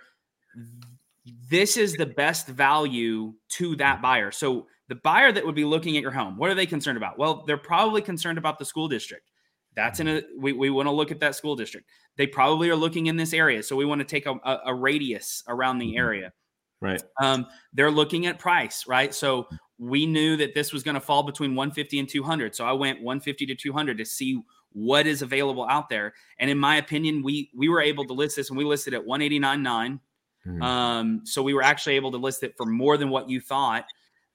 this 1.49 1.77
is 1.77 1.95
the 1.95 2.07
best 2.07 2.49
value 2.49 3.35
to 3.51 3.77
that 3.77 4.03
buyer. 4.03 4.31
So 4.31 4.67
the 4.89 4.97
buyer 4.97 5.33
that 5.33 5.47
would 5.47 5.55
be 5.55 5.65
looking 5.65 5.97
at 5.97 6.03
your 6.03 6.11
home, 6.11 6.37
what 6.37 6.51
are 6.51 6.55
they 6.55 6.67
concerned 6.67 6.99
about? 6.99 7.19
Well, 7.19 7.45
they're 7.47 7.57
probably 7.57 8.03
concerned 8.03 8.37
about 8.37 8.59
the 8.59 8.65
school 8.65 8.89
district. 8.89 9.31
That's 9.77 10.01
in 10.01 10.09
a 10.09 10.23
we, 10.39 10.53
we 10.53 10.71
want 10.71 10.87
to 10.87 10.93
look 10.93 11.11
at 11.11 11.21
that 11.21 11.35
school 11.35 11.57
district. 11.57 11.89
They 12.17 12.27
probably 12.27 12.71
are 12.71 12.77
looking 12.77 13.07
in 13.07 13.17
this 13.17 13.33
area. 13.33 13.63
So 13.63 13.77
we 13.77 13.85
want 13.85 14.01
to 14.01 14.05
take 14.05 14.27
a, 14.27 14.35
a, 14.45 14.61
a 14.67 14.75
radius 14.75 15.43
around 15.49 15.79
the 15.79 15.89
mm-hmm. 15.89 15.99
area. 15.99 16.33
Right. 16.81 17.03
Um, 17.21 17.47
they're 17.73 17.91
looking 17.91 18.27
at 18.27 18.39
price, 18.39 18.87
right? 18.87 19.15
So 19.15 19.49
we 19.79 20.07
knew 20.07 20.37
that 20.37 20.55
this 20.55 20.73
was 20.73 20.83
going 20.83 20.95
to 20.95 21.01
fall 21.01 21.23
between 21.23 21.55
150 21.55 21.99
and 21.99 22.09
200. 22.09 22.55
So 22.55 22.65
I 22.65 22.73
went 22.73 22.99
150 22.99 23.47
to 23.47 23.55
200 23.55 23.99
to 23.99 24.05
see 24.05 24.43
what 24.73 25.07
is 25.07 25.23
available 25.23 25.67
out 25.69 25.89
there. 25.89 26.15
And 26.39 26.51
in 26.51 26.59
my 26.59 26.77
opinion, 26.77 27.23
we 27.23 27.51
we 27.57 27.69
were 27.69 27.81
able 27.81 28.05
to 28.07 28.13
list 28.13 28.37
this 28.37 28.51
and 28.51 28.59
we 28.59 28.65
listed 28.65 28.95
at 28.95 29.05
189.9 29.05 29.99
Mm-hmm. 30.47 30.63
Um, 30.63 31.21
so 31.25 31.43
we 31.43 31.55
were 31.55 31.63
actually 31.63 31.97
able 31.97 32.11
to 32.13 32.19
list 32.19 32.43
it 32.43 32.55
for 32.57 32.67
more 32.67 32.97
than 32.97 33.11
what 33.11 33.29
you 33.29 33.41
thought. 33.41 33.87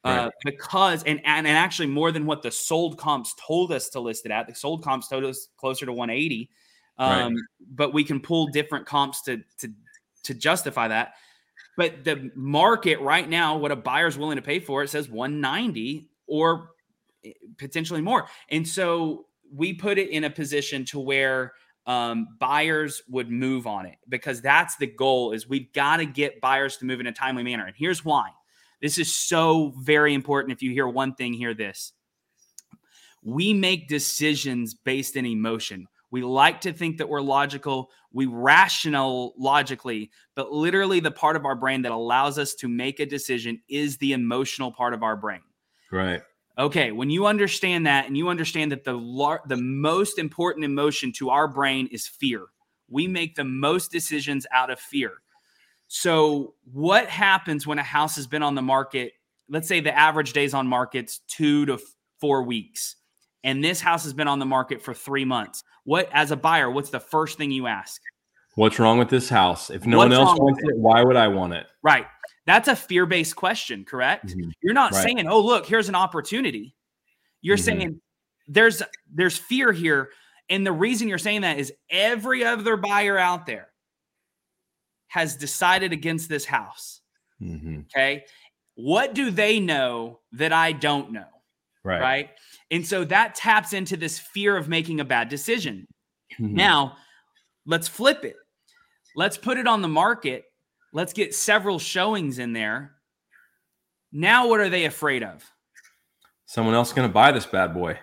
Uh, 0.05 0.09
right. 0.09 0.31
because 0.45 1.03
and, 1.03 1.19
and 1.25 1.45
and 1.45 1.57
actually 1.57 1.87
more 1.87 2.11
than 2.13 2.25
what 2.25 2.41
the 2.41 2.49
sold 2.49 2.97
comps 2.97 3.35
told 3.35 3.71
us 3.71 3.89
to 3.89 3.99
list 3.99 4.25
it 4.25 4.31
at. 4.31 4.47
The 4.47 4.55
sold 4.55 4.83
comps 4.83 5.09
told 5.09 5.25
us 5.25 5.49
closer 5.57 5.85
to 5.85 5.91
180. 5.91 6.49
Um, 6.97 7.09
right. 7.09 7.33
but 7.71 7.93
we 7.93 8.03
can 8.03 8.19
pull 8.19 8.47
different 8.47 8.85
comps 8.85 9.21
to 9.23 9.41
to 9.59 9.71
to 10.23 10.33
justify 10.33 10.87
that. 10.87 11.13
But 11.75 12.03
the 12.03 12.31
market 12.35 12.99
right 12.99 13.27
now, 13.27 13.57
what 13.57 13.71
a 13.71 13.75
buyer's 13.75 14.17
willing 14.17 14.35
to 14.35 14.41
pay 14.41 14.59
for, 14.59 14.83
it 14.83 14.89
says 14.89 15.09
190 15.09 16.09
or 16.27 16.71
eh, 17.23 17.31
potentially 17.57 18.01
more. 18.01 18.27
And 18.49 18.67
so 18.67 19.27
we 19.53 19.73
put 19.73 19.97
it 19.97 20.09
in 20.09 20.25
a 20.25 20.29
position 20.29 20.85
to 20.85 20.99
where 20.99 21.53
um, 21.85 22.37
buyers 22.39 23.01
would 23.09 23.31
move 23.31 23.65
on 23.65 23.85
it 23.85 23.97
because 24.09 24.41
that's 24.41 24.75
the 24.75 24.87
goal 24.87 25.31
is 25.31 25.47
we've 25.47 25.71
got 25.73 25.97
to 25.97 26.05
get 26.05 26.39
buyers 26.41 26.77
to 26.77 26.85
move 26.85 26.99
in 26.99 27.07
a 27.07 27.11
timely 27.11 27.41
manner 27.41 27.65
and 27.65 27.75
here's 27.75 28.05
why 28.05 28.29
this 28.81 28.97
is 28.97 29.15
so 29.15 29.73
very 29.77 30.13
important 30.13 30.51
if 30.51 30.61
you 30.61 30.71
hear 30.71 30.87
one 30.87 31.13
thing 31.13 31.33
hear 31.33 31.53
this 31.53 31.93
we 33.23 33.53
make 33.53 33.87
decisions 33.87 34.73
based 34.73 35.15
in 35.15 35.25
emotion 35.25 35.87
we 36.11 36.23
like 36.23 36.61
to 36.61 36.73
think 36.73 36.97
that 36.97 37.09
we're 37.09 37.21
logical 37.21 37.89
we 38.11 38.25
rational 38.25 39.33
logically 39.37 40.09
but 40.35 40.51
literally 40.51 40.99
the 40.99 41.11
part 41.11 41.35
of 41.35 41.45
our 41.45 41.55
brain 41.55 41.81
that 41.81 41.91
allows 41.91 42.37
us 42.39 42.55
to 42.55 42.67
make 42.67 42.99
a 42.99 43.05
decision 43.05 43.61
is 43.69 43.97
the 43.97 44.13
emotional 44.13 44.71
part 44.71 44.93
of 44.93 45.03
our 45.03 45.15
brain 45.15 45.41
right 45.91 46.21
Okay, 46.59 46.91
when 46.91 47.09
you 47.09 47.25
understand 47.25 47.87
that 47.87 48.07
and 48.07 48.17
you 48.17 48.27
understand 48.27 48.73
that 48.73 48.83
the 48.83 48.91
lar- 48.91 49.41
the 49.47 49.55
most 49.55 50.19
important 50.19 50.65
emotion 50.65 51.13
to 51.13 51.29
our 51.29 51.47
brain 51.47 51.87
is 51.89 52.05
fear. 52.05 52.47
We 52.89 53.07
make 53.07 53.35
the 53.35 53.45
most 53.45 53.91
decisions 53.91 54.45
out 54.51 54.69
of 54.69 54.77
fear. 54.77 55.13
So, 55.91 56.53
what 56.71 57.07
happens 57.09 57.65
when 57.65 57.79
a 57.79 57.83
house 57.83 58.15
has 58.15 58.27
been 58.27 58.43
on 58.43 58.53
the 58.53 58.61
market? 58.61 59.13
Let's 59.49 59.67
say 59.67 59.79
the 59.79 59.95
average 59.97 60.33
days 60.33 60.53
on 60.53 60.67
market's 60.67 61.19
2 61.29 61.65
to 61.65 61.79
4 62.21 62.43
weeks. 62.43 62.95
And 63.43 63.63
this 63.63 63.81
house 63.81 64.03
has 64.03 64.13
been 64.13 64.27
on 64.27 64.37
the 64.37 64.45
market 64.45 64.83
for 64.83 64.93
3 64.93 65.25
months. 65.25 65.63
What 65.85 66.07
as 66.13 66.29
a 66.29 66.35
buyer, 66.35 66.69
what's 66.69 66.91
the 66.91 66.99
first 66.99 67.39
thing 67.39 67.49
you 67.49 67.65
ask? 67.65 67.99
What's 68.53 68.77
wrong 68.77 68.99
with 68.99 69.09
this 69.09 69.29
house? 69.29 69.71
If 69.71 69.87
no 69.87 69.97
What's 69.97 70.09
one 70.09 70.27
else 70.27 70.39
wants 70.39 70.61
with 70.61 70.73
it, 70.73 70.77
why 70.77 71.03
would 71.03 71.15
I 71.15 71.27
want 71.27 71.53
it? 71.53 71.65
Right. 71.81 72.05
That's 72.45 72.67
a 72.67 72.75
fear 72.75 73.07
based 73.07 73.35
question, 73.35 73.83
correct? 73.83 74.27
Mhm. 74.27 74.51
You're 74.61 74.73
not 74.75 74.91
Right. 74.91 75.03
saying, 75.03 75.27
"Oh, 75.27 75.39
look, 75.39 75.65
here's 75.65 75.89
an 75.89 75.95
opportunity." 75.95 76.75
You're 77.41 77.57
Mhm. 77.57 77.63
saying 77.63 78.01
there's 78.47 78.83
there's 79.11 79.37
fear 79.39 79.71
here, 79.71 80.11
and 80.49 80.67
the 80.67 80.71
reason 80.71 81.07
you're 81.07 81.17
saying 81.17 81.41
that 81.41 81.57
is 81.57 81.73
every 81.89 82.43
other 82.43 82.77
buyer 82.77 83.17
out 83.17 83.47
there 83.47 83.69
has 85.09 85.35
decided 85.35 85.91
against 85.93 86.29
this 86.29 86.45
house. 86.45 87.01
Mhm. 87.41 87.85
Okay, 87.85 88.25
what 88.75 89.13
do 89.13 89.29
they 89.29 89.59
know 89.59 90.21
that 90.31 90.53
I 90.53 90.71
don't 90.71 91.11
know? 91.11 91.27
Right. 91.83 92.01
Right, 92.01 92.29
and 92.71 92.85
so 92.85 93.03
that 93.05 93.35
taps 93.35 93.73
into 93.73 93.95
this 93.97 94.17
fear 94.19 94.57
of 94.57 94.67
making 94.67 94.99
a 94.99 95.05
bad 95.05 95.29
decision. 95.29 95.85
Mhm. 96.39 96.51
Now, 96.51 96.97
let's 97.65 97.87
flip 97.87 98.23
it. 98.25 98.35
Let's 99.15 99.37
put 99.37 99.57
it 99.57 99.67
on 99.67 99.81
the 99.81 99.87
market. 99.87 100.45
Let's 100.93 101.13
get 101.13 101.33
several 101.35 101.79
showings 101.79 102.39
in 102.39 102.53
there. 102.53 102.95
Now, 104.11 104.47
what 104.47 104.59
are 104.59 104.69
they 104.69 104.85
afraid 104.85 105.23
of? 105.23 105.43
Someone 106.45 106.73
else 106.73 106.93
going 106.93 107.07
to 107.07 107.13
buy 107.13 107.31
this 107.31 107.45
bad 107.45 107.73
boy. 107.73 107.99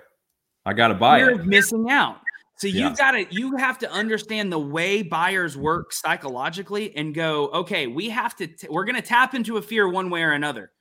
I 0.64 0.72
got 0.72 0.88
to 0.88 0.94
buy 0.94 1.18
Fear 1.18 1.30
it. 1.40 1.46
missing 1.46 1.90
out. 1.90 2.20
So 2.58 2.68
Yeah. 2.68 2.88
you've 2.88 2.98
got 2.98 3.10
to 3.12 3.26
you 3.30 3.56
have 3.56 3.78
to 3.78 3.90
understand 3.90 4.50
the 4.50 4.58
way 4.58 5.02
buyers 5.02 5.56
work 5.56 5.92
psychologically 5.92 6.94
and 6.96 7.14
go, 7.14 7.48
okay, 7.48 7.86
we 7.86 8.08
have 8.08 8.34
to 8.36 8.46
t- 8.46 8.66
we're 8.70 8.84
going 8.84 8.96
to 8.96 9.02
tap 9.02 9.34
into 9.34 9.58
a 9.58 9.62
fear 9.62 9.88
one 9.88 10.08
way 10.10 10.22
or 10.22 10.32
another. 10.32 10.72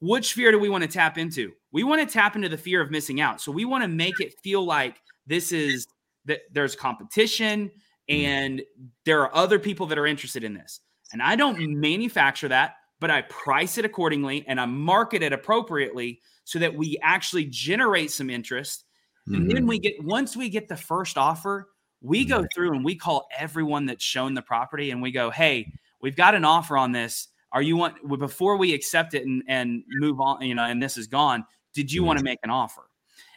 Which 0.00 0.32
fear 0.34 0.50
do 0.50 0.58
we 0.58 0.68
want 0.68 0.82
to 0.82 0.88
tap 0.88 1.18
into? 1.18 1.52
We 1.72 1.84
want 1.84 2.06
to 2.06 2.12
tap 2.12 2.36
into 2.36 2.48
the 2.48 2.58
fear 2.58 2.80
of 2.80 2.90
missing 2.90 3.20
out. 3.20 3.40
So 3.40 3.52
we 3.52 3.64
want 3.64 3.84
to 3.84 3.88
make 3.88 4.20
it 4.20 4.34
feel 4.42 4.64
like 4.64 5.00
this 5.26 5.52
is 5.52 5.86
that 6.24 6.40
there's 6.52 6.74
competition 6.74 7.70
mm. 8.10 8.24
and 8.24 8.62
there 9.04 9.20
are 9.20 9.34
other 9.34 9.58
people 9.58 9.86
that 9.86 9.98
are 9.98 10.06
interested 10.06 10.44
in 10.44 10.54
this. 10.54 10.80
And 11.12 11.22
I 11.22 11.36
don't 11.36 11.58
manufacture 11.78 12.48
that, 12.48 12.76
but 13.00 13.10
I 13.10 13.22
price 13.22 13.78
it 13.78 13.84
accordingly 13.84 14.44
and 14.48 14.60
I 14.60 14.66
market 14.66 15.22
it 15.22 15.32
appropriately 15.32 16.20
so 16.44 16.58
that 16.58 16.74
we 16.74 16.98
actually 17.02 17.44
generate 17.44 18.10
some 18.10 18.30
interest. 18.30 18.84
And 19.32 19.50
then 19.50 19.66
Mhm. 19.66 19.68
we 19.68 19.78
get 19.78 20.02
once 20.04 20.36
we 20.36 20.48
get 20.48 20.68
the 20.68 20.76
first 20.76 21.18
offer, 21.18 21.70
we 22.00 22.24
go 22.24 22.44
Mhm. 22.44 22.48
through 22.54 22.74
and 22.74 22.84
we 22.84 22.94
call 22.96 23.28
everyone 23.36 23.86
that's 23.86 24.04
shown 24.04 24.34
the 24.34 24.42
property 24.42 24.90
and 24.90 25.02
we 25.02 25.10
go, 25.12 25.30
"Hey, 25.30 25.72
we've 26.00 26.16
got 26.16 26.34
an 26.34 26.44
offer 26.44 26.76
on 26.78 26.92
this. 26.92 27.28
Are 27.52 27.62
you 27.62 27.76
want 27.76 27.96
before 28.18 28.56
we 28.56 28.74
accept 28.74 29.14
it 29.14 29.24
and 29.26 29.42
and 29.48 29.84
move 29.88 30.20
on, 30.20 30.42
you 30.42 30.54
know, 30.54 30.64
and 30.64 30.82
this 30.82 30.96
is 30.96 31.06
gone, 31.06 31.44
did 31.74 31.92
you 31.92 32.04
want 32.04 32.18
to 32.18 32.24
make 32.24 32.38
an 32.42 32.50
offer?" 32.50 32.90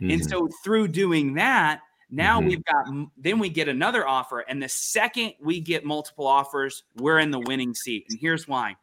And 0.07 0.21
Mhm. 0.21 0.29
so 0.29 0.47
through 0.63 0.89
doing 0.89 1.33
that, 1.35 1.81
now 2.09 2.39
Mhm. 2.39 2.47
we've 2.47 2.63
got 2.65 2.85
then 3.17 3.39
we 3.39 3.49
get 3.49 3.67
another 3.69 4.07
offer 4.07 4.41
and 4.41 4.61
the 4.61 4.69
second 4.69 5.33
we 5.41 5.59
get 5.61 5.85
multiple 5.85 6.27
offers, 6.27 6.83
we're 6.95 7.19
in 7.19 7.31
the 7.31 7.39
winning 7.39 7.73
seat. 7.75 8.05
And 8.09 8.19
here's 8.19 8.47
why. 8.47 8.75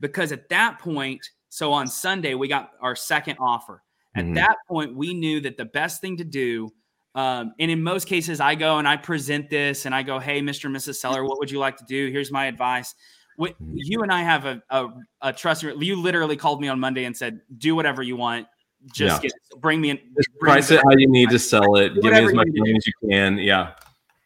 Because 0.00 0.32
at 0.32 0.48
that 0.50 0.78
point, 0.78 1.30
so 1.48 1.72
on 1.72 1.88
Sunday 1.88 2.34
we 2.34 2.48
got 2.48 2.72
our 2.80 2.94
second 2.96 3.36
offer. 3.40 3.82
At 4.18 4.24
Mhm. 4.24 4.34
that 4.34 4.56
point, 4.68 4.94
we 4.96 5.14
knew 5.14 5.40
that 5.40 5.56
the 5.56 5.64
best 5.64 6.00
thing 6.00 6.16
to 6.16 6.24
do, 6.24 6.70
um, 7.14 7.52
and 7.58 7.70
in 7.70 7.82
most 7.82 8.06
cases, 8.06 8.40
I 8.40 8.54
go 8.54 8.78
and 8.78 8.86
I 8.88 8.96
present 8.96 9.48
this 9.50 9.86
and 9.86 9.94
I 9.94 10.02
go, 10.02 10.18
"Hey, 10.18 10.40
Mr. 10.40 10.64
and 10.66 10.76
Mrs. 10.76 10.96
Seller, 10.96 11.24
what 11.24 11.38
would 11.38 11.50
you 11.50 11.58
like 11.58 11.76
to 11.78 11.84
do? 11.84 12.10
Here's 12.10 12.30
my 12.30 12.46
advice." 12.46 12.94
What, 13.36 13.52
Mhm. 13.62 13.72
you 13.74 14.02
and 14.02 14.10
I 14.12 14.22
have 14.22 14.46
a, 14.46 14.62
a, 14.70 14.86
a 15.22 15.32
trust. 15.32 15.62
You 15.62 15.96
literally 15.96 16.36
called 16.36 16.60
me 16.60 16.68
on 16.68 16.80
Monday 16.80 17.04
and 17.04 17.16
said, 17.16 17.40
"Do 17.56 17.74
whatever 17.76 18.02
you 18.02 18.16
want. 18.16 18.46
Just 18.92 19.22
Yeah. 19.22 19.28
get 19.30 19.60
bring 19.60 19.80
me 19.80 19.90
in. 19.90 19.96
Bring 19.96 20.24
price 20.40 20.70
it 20.70 20.80
how 20.84 20.96
you 20.96 21.08
need 21.08 21.30
to 21.30 21.38
sell 21.38 21.76
it. 21.76 21.94
Give 21.94 22.04
me 22.04 22.10
as 22.10 22.34
much 22.34 22.46
you 22.46 22.52
need 22.52 22.54
to 22.54 22.60
money 22.60 22.76
as 22.76 22.86
you 22.86 22.92
can. 23.08 23.38
Yeah. 23.38 23.74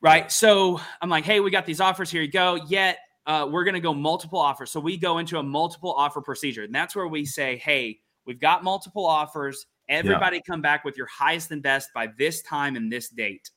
right? 0.01 0.33
So 0.33 0.81
I'm 1.01 1.09
like, 1.09 1.25
hey, 1.25 1.39
we 1.39 1.51
got 1.53 1.65
these 1.65 1.81
offers. 1.81 2.11
Here 2.11 2.23
you 2.23 2.31
go. 2.31 2.57
Yet 2.67 2.99
uh, 3.27 3.49
we're 3.49 3.63
going 3.63 3.75
to 3.75 3.81
go 3.81 3.95
multiple 3.95 4.41
offers. 4.41 4.69
So 4.73 4.81
we 4.81 4.97
go 4.97 5.19
into 5.19 5.39
a 5.39 5.43
multiple 5.45 5.93
offer 5.93 6.21
procedure, 6.21 6.65
and 6.65 6.75
that's 6.75 6.97
where 6.97 7.07
we 7.07 7.25
say, 7.25 7.57
hey, 7.59 8.01
we've 8.27 8.41
got 8.41 8.65
multiple 8.65 9.07
offers. 9.07 9.65
Everybody 9.89 10.41
come 10.47 10.63
back 10.63 10.85
with 10.85 10.97
your 10.97 11.07
highest 11.09 11.51
and 11.51 11.63
best 11.63 11.91
by 11.95 12.09
this 12.19 12.43
time 12.43 12.77
and 12.77 12.91
this 12.93 13.09
date. 13.09 13.51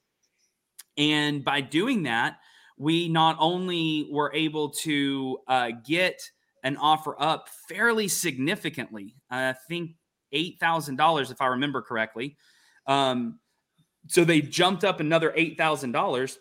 And 0.98 1.44
by 1.44 1.62
doing 1.62 2.04
that, 2.04 2.40
we 2.78 3.10
not 3.10 3.38
only 3.40 4.08
were 4.12 4.34
able 4.34 4.70
to 4.72 5.40
uh, 5.48 5.72
get 5.86 6.22
an 6.64 6.78
offer 6.78 7.16
up 7.22 7.50
fairly 7.70 8.08
significantly. 8.08 9.16
I 9.30 9.54
think 9.68 9.92
eight 10.32 10.60
thousand 10.60 10.96
dollars, 10.98 11.32
if 11.32 11.42
I 11.42 11.48
remember 11.48 11.82
correctly. 11.82 12.38
Um, 12.88 13.40
so 14.08 14.26
they 14.26 14.42
jumped 14.42 14.84
up 14.84 15.00
another 15.00 15.34
eight 15.36 15.58
thousand 15.58 15.92
dollars. 15.94 16.40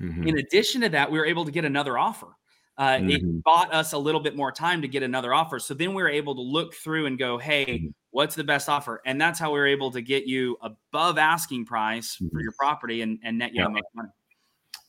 Mhm. 0.00 0.28
In 0.28 0.38
addition 0.38 0.80
to 0.82 0.88
that, 0.90 1.10
we 1.10 1.18
were 1.18 1.26
able 1.26 1.44
to 1.44 1.52
get 1.52 1.64
another 1.64 1.98
offer. 1.98 2.36
Uh, 2.78 2.98
Mhm. 2.98 3.10
It 3.10 3.44
bought 3.44 3.72
us 3.74 3.92
a 3.92 3.98
little 3.98 4.20
bit 4.20 4.36
more 4.36 4.52
time 4.52 4.82
to 4.82 4.88
get 4.88 5.02
another 5.04 5.34
offer. 5.34 5.58
So 5.60 5.74
then 5.74 5.94
we 5.94 6.02
were 6.02 6.08
able 6.08 6.34
to 6.36 6.42
look 6.42 6.74
through 6.74 7.06
and 7.06 7.18
go, 7.18 7.38
hey, 7.38 7.86
Mhm. 7.86 7.94
What's 8.14 8.36
the 8.36 8.44
best 8.44 8.68
offer? 8.68 9.02
And 9.04 9.20
that's 9.20 9.40
how 9.40 9.52
we 9.52 9.58
were 9.58 9.66
able 9.66 9.90
to 9.90 10.00
get 10.00 10.24
you 10.24 10.56
above 10.62 11.18
asking 11.18 11.66
price 11.66 12.14
for 12.14 12.24
Mhm. 12.24 12.42
your 12.42 12.52
property 12.52 13.02
and, 13.02 13.18
and 13.24 13.36
net 13.38 13.52
you 13.52 13.60
Yeah. 13.62 13.68
make 13.68 13.82
money. 13.92 14.08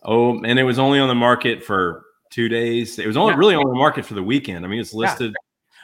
Oh, 0.04 0.44
and 0.44 0.60
it 0.60 0.64
was 0.64 0.78
only 0.78 1.00
on 1.00 1.08
the 1.08 1.16
market 1.16 1.64
for 1.64 2.06
two 2.30 2.48
days. 2.48 3.00
It 3.00 3.08
was 3.08 3.18
only 3.18 3.34
Yeah. 3.34 3.40
really 3.40 3.56
on 3.56 3.68
the 3.68 3.74
market 3.74 4.06
for 4.06 4.14
the 4.14 4.22
weekend. 4.22 4.64
I 4.64 4.68
mean, 4.68 4.80
it's 4.80 4.94
listed 4.94 5.34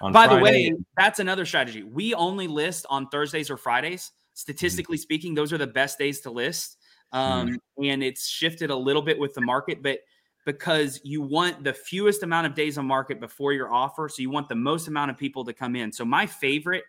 on 0.02 0.14
By 0.14 0.28
the 0.28 0.38
way, 0.38 0.72
that's 0.98 1.18
another 1.18 1.44
strategy. 1.46 1.82
We 1.82 2.14
only 2.14 2.48
list 2.48 2.86
on 2.92 3.08
Thursdays 3.08 3.50
or 3.50 3.58
Fridays. 3.58 4.12
Statistically 4.36 4.98
speaking, 4.98 5.34
those 5.34 5.52
are 5.52 5.58
the 5.58 5.66
best 5.66 5.98
days 5.98 6.22
to 6.22 6.30
list. 6.30 6.78
Um, 7.12 7.58
And 7.84 8.04
it's 8.04 8.28
shifted 8.28 8.70
a 8.70 8.76
little 8.76 9.02
bit 9.02 9.18
with 9.18 9.34
the 9.34 9.42
market, 9.42 9.82
but 9.82 10.02
because 10.46 11.02
you 11.04 11.24
want 11.24 11.64
the 11.64 11.74
fewest 11.74 12.22
amount 12.22 12.46
of 12.46 12.54
days 12.54 12.78
on 12.78 12.86
market 12.86 13.20
before 13.20 13.52
your 13.52 13.74
offer. 13.74 14.08
So 14.10 14.22
you 14.22 14.30
want 14.30 14.48
the 14.48 14.56
most 14.56 14.88
amount 14.88 15.10
of 15.10 15.18
people 15.18 15.44
to 15.46 15.54
come 15.54 15.76
in. 15.76 15.92
So 15.92 16.06
my 16.06 16.28
favorite, 16.28 16.84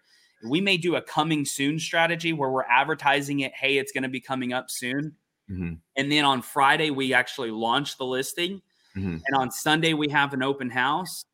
we 0.45 0.61
may 0.61 0.77
do 0.77 0.97
a 0.97 1.03
coming 1.03 1.45
soon 1.45 1.79
strategy 1.79 2.33
where 2.33 2.51
we're 2.51 2.65
advertising 2.65 3.41
it. 3.41 3.53
Hey, 3.55 3.79
it's 3.79 3.93
going 3.93 4.03
to 4.03 4.09
be 4.09 4.21
coming 4.21 4.53
up 4.53 4.71
soon. 4.71 5.17
Mhm. 5.51 5.79
And 5.97 6.13
then 6.13 6.25
on 6.25 6.43
Friday, 6.43 6.91
we 6.91 7.15
actually 7.15 7.51
launch 7.51 7.99
the 7.99 8.07
listing. 8.07 8.63
Mhm. 8.97 9.23
And 9.27 9.37
on 9.37 9.51
Sunday, 9.51 9.95
we 9.95 10.09
have 10.09 10.33
an 10.33 10.43
open 10.43 10.71
house. 10.71 11.25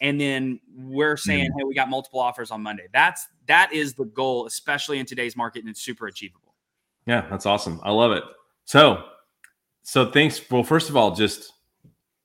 And 0.00 0.20
then 0.20 0.60
we're 0.74 1.16
saying, 1.16 1.50
hey, 1.56 1.64
we 1.64 1.74
got 1.74 1.88
multiple 1.88 2.20
offers 2.20 2.50
on 2.50 2.62
Monday. 2.62 2.86
That's 2.92 3.26
that 3.46 3.72
is 3.72 3.94
the 3.94 4.04
goal, 4.04 4.46
especially 4.46 4.98
in 4.98 5.06
today's 5.06 5.36
market, 5.36 5.60
and 5.60 5.68
it's 5.68 5.80
super 5.80 6.06
achievable. 6.06 6.54
Yeah, 7.06 7.26
that's 7.28 7.46
awesome. 7.46 7.80
I 7.82 7.90
love 7.90 8.12
it. 8.12 8.22
So, 8.64 9.04
so 9.82 10.10
thanks. 10.10 10.48
Well, 10.50 10.62
first 10.62 10.88
of 10.88 10.96
all, 10.96 11.16
just 11.16 11.52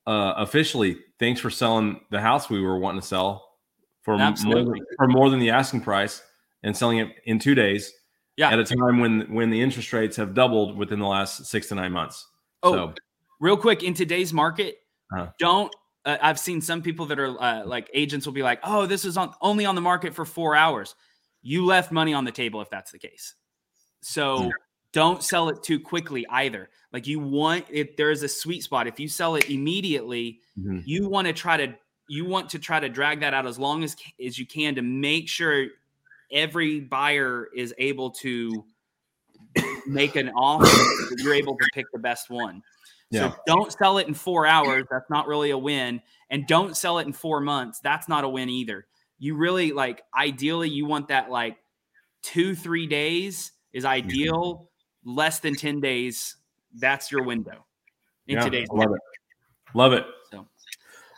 uh, 0.06 0.34
officially, 0.36 0.98
thanks 1.18 1.40
for 1.40 1.50
selling 1.50 2.00
the 2.10 2.20
house 2.20 2.48
we 2.48 2.60
were 2.60 2.78
wanting 2.78 3.00
to 3.00 3.06
sell 3.06 3.56
for 4.02 4.18
more 4.18 4.76
for 4.96 5.08
more 5.08 5.30
than 5.30 5.40
the 5.40 5.50
asking 5.50 5.80
price 5.80 6.22
and 6.64 6.76
selling 6.76 6.98
it 6.98 7.08
in 7.26 7.38
two 7.38 7.54
days. 7.54 7.92
Yeah. 8.36 8.50
At 8.50 8.58
a 8.58 8.64
time 8.64 8.98
when 8.98 9.32
when 9.32 9.50
the 9.50 9.60
interest 9.60 9.92
rates 9.92 10.16
have 10.16 10.34
doubled 10.34 10.76
within 10.76 10.98
the 10.98 11.06
last 11.06 11.46
six 11.46 11.68
to 11.68 11.76
nine 11.76 11.92
months. 11.92 12.26
Oh, 12.64 12.72
so, 12.72 12.94
real 13.38 13.56
quick, 13.56 13.84
in 13.84 13.94
today's 13.94 14.32
market, 14.32 14.78
Uh-huh. 15.12 15.30
don't 15.38 15.72
uh, 16.04 16.18
I've 16.20 16.38
seen 16.38 16.60
some 16.60 16.82
people 16.82 17.06
that 17.06 17.18
are 17.20 17.40
uh, 17.40 17.64
like 17.64 17.88
agents 17.94 18.26
will 18.26 18.32
be 18.32 18.42
like, 18.42 18.58
"Oh, 18.64 18.86
this 18.86 19.04
is 19.04 19.16
on 19.16 19.32
only 19.40 19.64
on 19.66 19.76
the 19.76 19.80
market 19.80 20.14
for 20.14 20.24
4 20.24 20.56
hours." 20.56 20.96
You 21.42 21.64
left 21.64 21.92
money 21.92 22.12
on 22.12 22.24
the 22.24 22.32
table 22.32 22.60
if 22.60 22.70
that's 22.70 22.90
the 22.90 22.98
case. 22.98 23.34
So, 24.00 24.44
Yeah. 24.44 24.50
don't 24.92 25.22
sell 25.22 25.48
it 25.50 25.62
too 25.62 25.78
quickly 25.78 26.26
either. 26.30 26.70
Like 26.92 27.06
you 27.06 27.20
want 27.20 27.66
if 27.70 27.96
there 27.96 28.10
is 28.10 28.22
a 28.22 28.28
sweet 28.28 28.62
spot. 28.62 28.86
If 28.86 28.98
you 28.98 29.08
sell 29.08 29.36
it 29.36 29.48
immediately, 29.50 30.40
mhm. 30.58 30.82
you 30.86 31.08
want 31.08 31.26
to 31.26 31.32
try 31.32 31.56
to 31.56 31.74
you 32.08 32.24
want 32.24 32.50
to 32.50 32.58
try 32.58 32.80
to 32.80 32.88
drag 32.88 33.20
that 33.20 33.32
out 33.32 33.46
as 33.46 33.58
long 33.58 33.84
as 33.84 33.94
as 34.24 34.38
you 34.38 34.46
can 34.46 34.74
to 34.74 34.82
make 34.82 35.28
sure 35.28 35.66
every 36.32 36.80
buyer 36.80 37.48
is 37.54 37.74
able 37.78 38.10
to 38.10 38.64
make 39.86 40.16
an 40.16 40.30
offer, 40.30 40.66
you're 41.18 41.34
able 41.34 41.56
to 41.56 41.66
pick 41.74 41.86
the 41.92 41.98
best 41.98 42.30
one. 42.30 42.62
Yeah. 43.10 43.30
So 43.30 43.36
don't 43.46 43.72
sell 43.72 43.98
it 43.98 44.08
in 44.08 44.14
four 44.14 44.46
hours. 44.46 44.84
That's 44.90 45.08
not 45.10 45.26
really 45.26 45.50
a 45.50 45.58
win. 45.58 46.00
And 46.30 46.46
don't 46.46 46.76
sell 46.76 46.98
it 46.98 47.06
in 47.06 47.12
four 47.12 47.40
months. 47.40 47.80
That's 47.80 48.08
not 48.08 48.24
a 48.24 48.28
win 48.28 48.48
either. 48.48 48.86
You 49.18 49.36
really 49.36 49.72
like, 49.72 50.02
ideally, 50.18 50.68
you 50.68 50.86
want 50.86 51.08
that 51.08 51.30
like 51.30 51.56
two, 52.22 52.54
three 52.54 52.86
days 52.86 53.52
is 53.72 53.84
ideal. 53.84 54.70
Less 55.04 55.40
than 55.40 55.54
10 55.54 55.80
days, 55.80 56.36
that's 56.78 57.12
your 57.12 57.22
window 57.24 57.66
in 58.26 58.38
Yeah, 58.38 58.44
today's 58.44 58.68
love 58.70 58.88
market. 58.88 58.94
it. 58.94 59.76
Love 59.76 59.92
it. 59.92 60.06
So, 60.30 60.46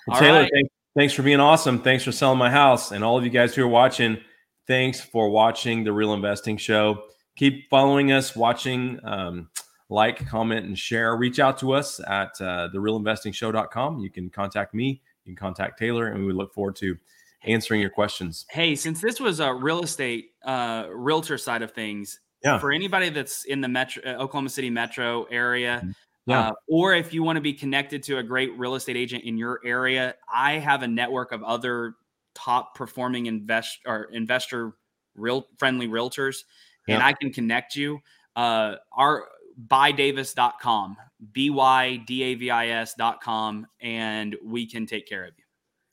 Well, 0.09 0.21
Taylor, 0.21 0.40
right. 0.40 0.51
thanks, 0.53 0.71
thanks 0.97 1.14
for 1.14 1.23
being 1.23 1.38
awesome. 1.38 1.81
Thanks 1.81 2.03
for 2.03 2.11
selling 2.11 2.38
my 2.38 2.51
house. 2.51 2.90
And 2.90 3.05
all 3.05 3.16
of 3.16 3.23
you 3.23 3.31
guys 3.31 3.55
who 3.55 3.62
are 3.62 3.69
watching, 3.69 4.19
thanks 4.66 5.00
for 5.00 5.29
watching 5.31 5.85
the 5.85 5.92
Real 5.92 6.14
Investing 6.14 6.57
Show. 6.57 7.05
Keep 7.37 7.68
following 7.68 8.12
us, 8.12 8.35
watching, 8.35 8.98
um, 9.05 9.48
like, 9.88 10.26
comment, 10.26 10.66
and 10.66 10.79
share. 10.79 11.16
Reach 11.16 11.38
out 11.38 11.59
to 11.59 11.72
us 11.72 12.00
at 12.09 12.31
uh, 12.40 12.68
therealinvestingshow.com. 12.74 13.98
You 14.00 14.11
can 14.11 14.31
contact 14.31 14.74
me, 14.74 15.02
you 15.24 15.35
can 15.35 15.37
contact 15.37 15.79
Taylor, 15.79 16.09
and 16.09 16.24
we 16.26 16.33
look 16.33 16.52
forward 16.55 16.76
to 16.76 16.96
answering 17.44 17.81
your 17.81 17.90
questions. 17.90 18.46
Hey, 18.50 18.74
since 18.74 19.00
this 19.00 19.20
was 19.20 19.40
a 19.40 19.52
real 19.52 19.83
estate 19.83 20.31
uh, 20.44 20.87
realtor 20.90 21.38
side 21.38 21.62
of 21.62 21.72
things, 21.72 22.20
Yeah. 22.42 22.59
for 22.59 22.72
anybody 22.72 23.09
that's 23.11 23.44
in 23.44 23.61
the 23.61 23.68
metro 23.68 24.02
uh, 24.05 24.16
Oklahoma 24.22 24.48
City 24.48 24.70
metro 24.70 25.24
area, 25.24 25.87
Yeah. 26.26 26.48
uh, 26.48 26.52
or 26.66 26.94
if 26.94 27.12
you 27.14 27.22
want 27.22 27.37
to 27.37 27.40
be 27.40 27.52
connected 27.52 28.02
to 28.05 28.18
a 28.18 28.22
great 28.22 28.57
real 28.59 28.74
estate 28.74 28.96
agent 28.96 29.24
in 29.24 29.37
your 29.37 29.61
area, 29.64 30.16
I 30.33 30.55
have 30.55 30.83
a 30.83 30.88
network 30.88 31.31
of 31.33 31.42
other 31.44 31.94
top 32.37 32.75
performing 32.75 33.27
invest 33.27 33.79
or 33.87 34.05
investor 34.12 34.72
real 35.16 35.46
friendly 35.59 35.88
realtors, 35.88 36.44
and 36.87 37.03
I 37.03 37.12
can 37.12 37.33
connect 37.33 37.75
you. 37.75 37.99
Uh, 38.37 38.77
our 38.92 39.25
bydavis.com, 39.66 40.96
b 41.33 41.51
y 41.51 41.96
d 42.07 42.22
a 42.22 42.35
v 42.35 42.51
i 42.51 42.68
s.com, 42.68 43.66
and 43.81 44.37
we 44.44 44.66
can 44.66 44.87
take 44.87 45.09
care 45.09 45.25
of 45.25 45.33
you. 45.37 45.44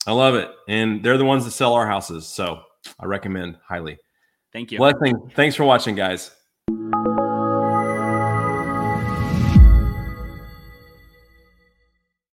I 0.06 0.12
love 0.12 0.34
it. 0.34 0.50
And 0.68 1.02
they're 1.02 1.18
the 1.18 1.24
ones 1.24 1.44
that 1.46 1.52
sell 1.52 1.72
our 1.72 1.86
houses. 1.86 2.26
So 2.26 2.60
I 3.00 3.06
recommend 3.06 3.56
highly. 3.66 3.98
Thank 4.52 4.70
you. 4.70 4.78
Blessing. 4.78 5.30
Thanks 5.34 5.56
for 5.56 5.64
watching, 5.64 5.94
guys. 5.94 6.30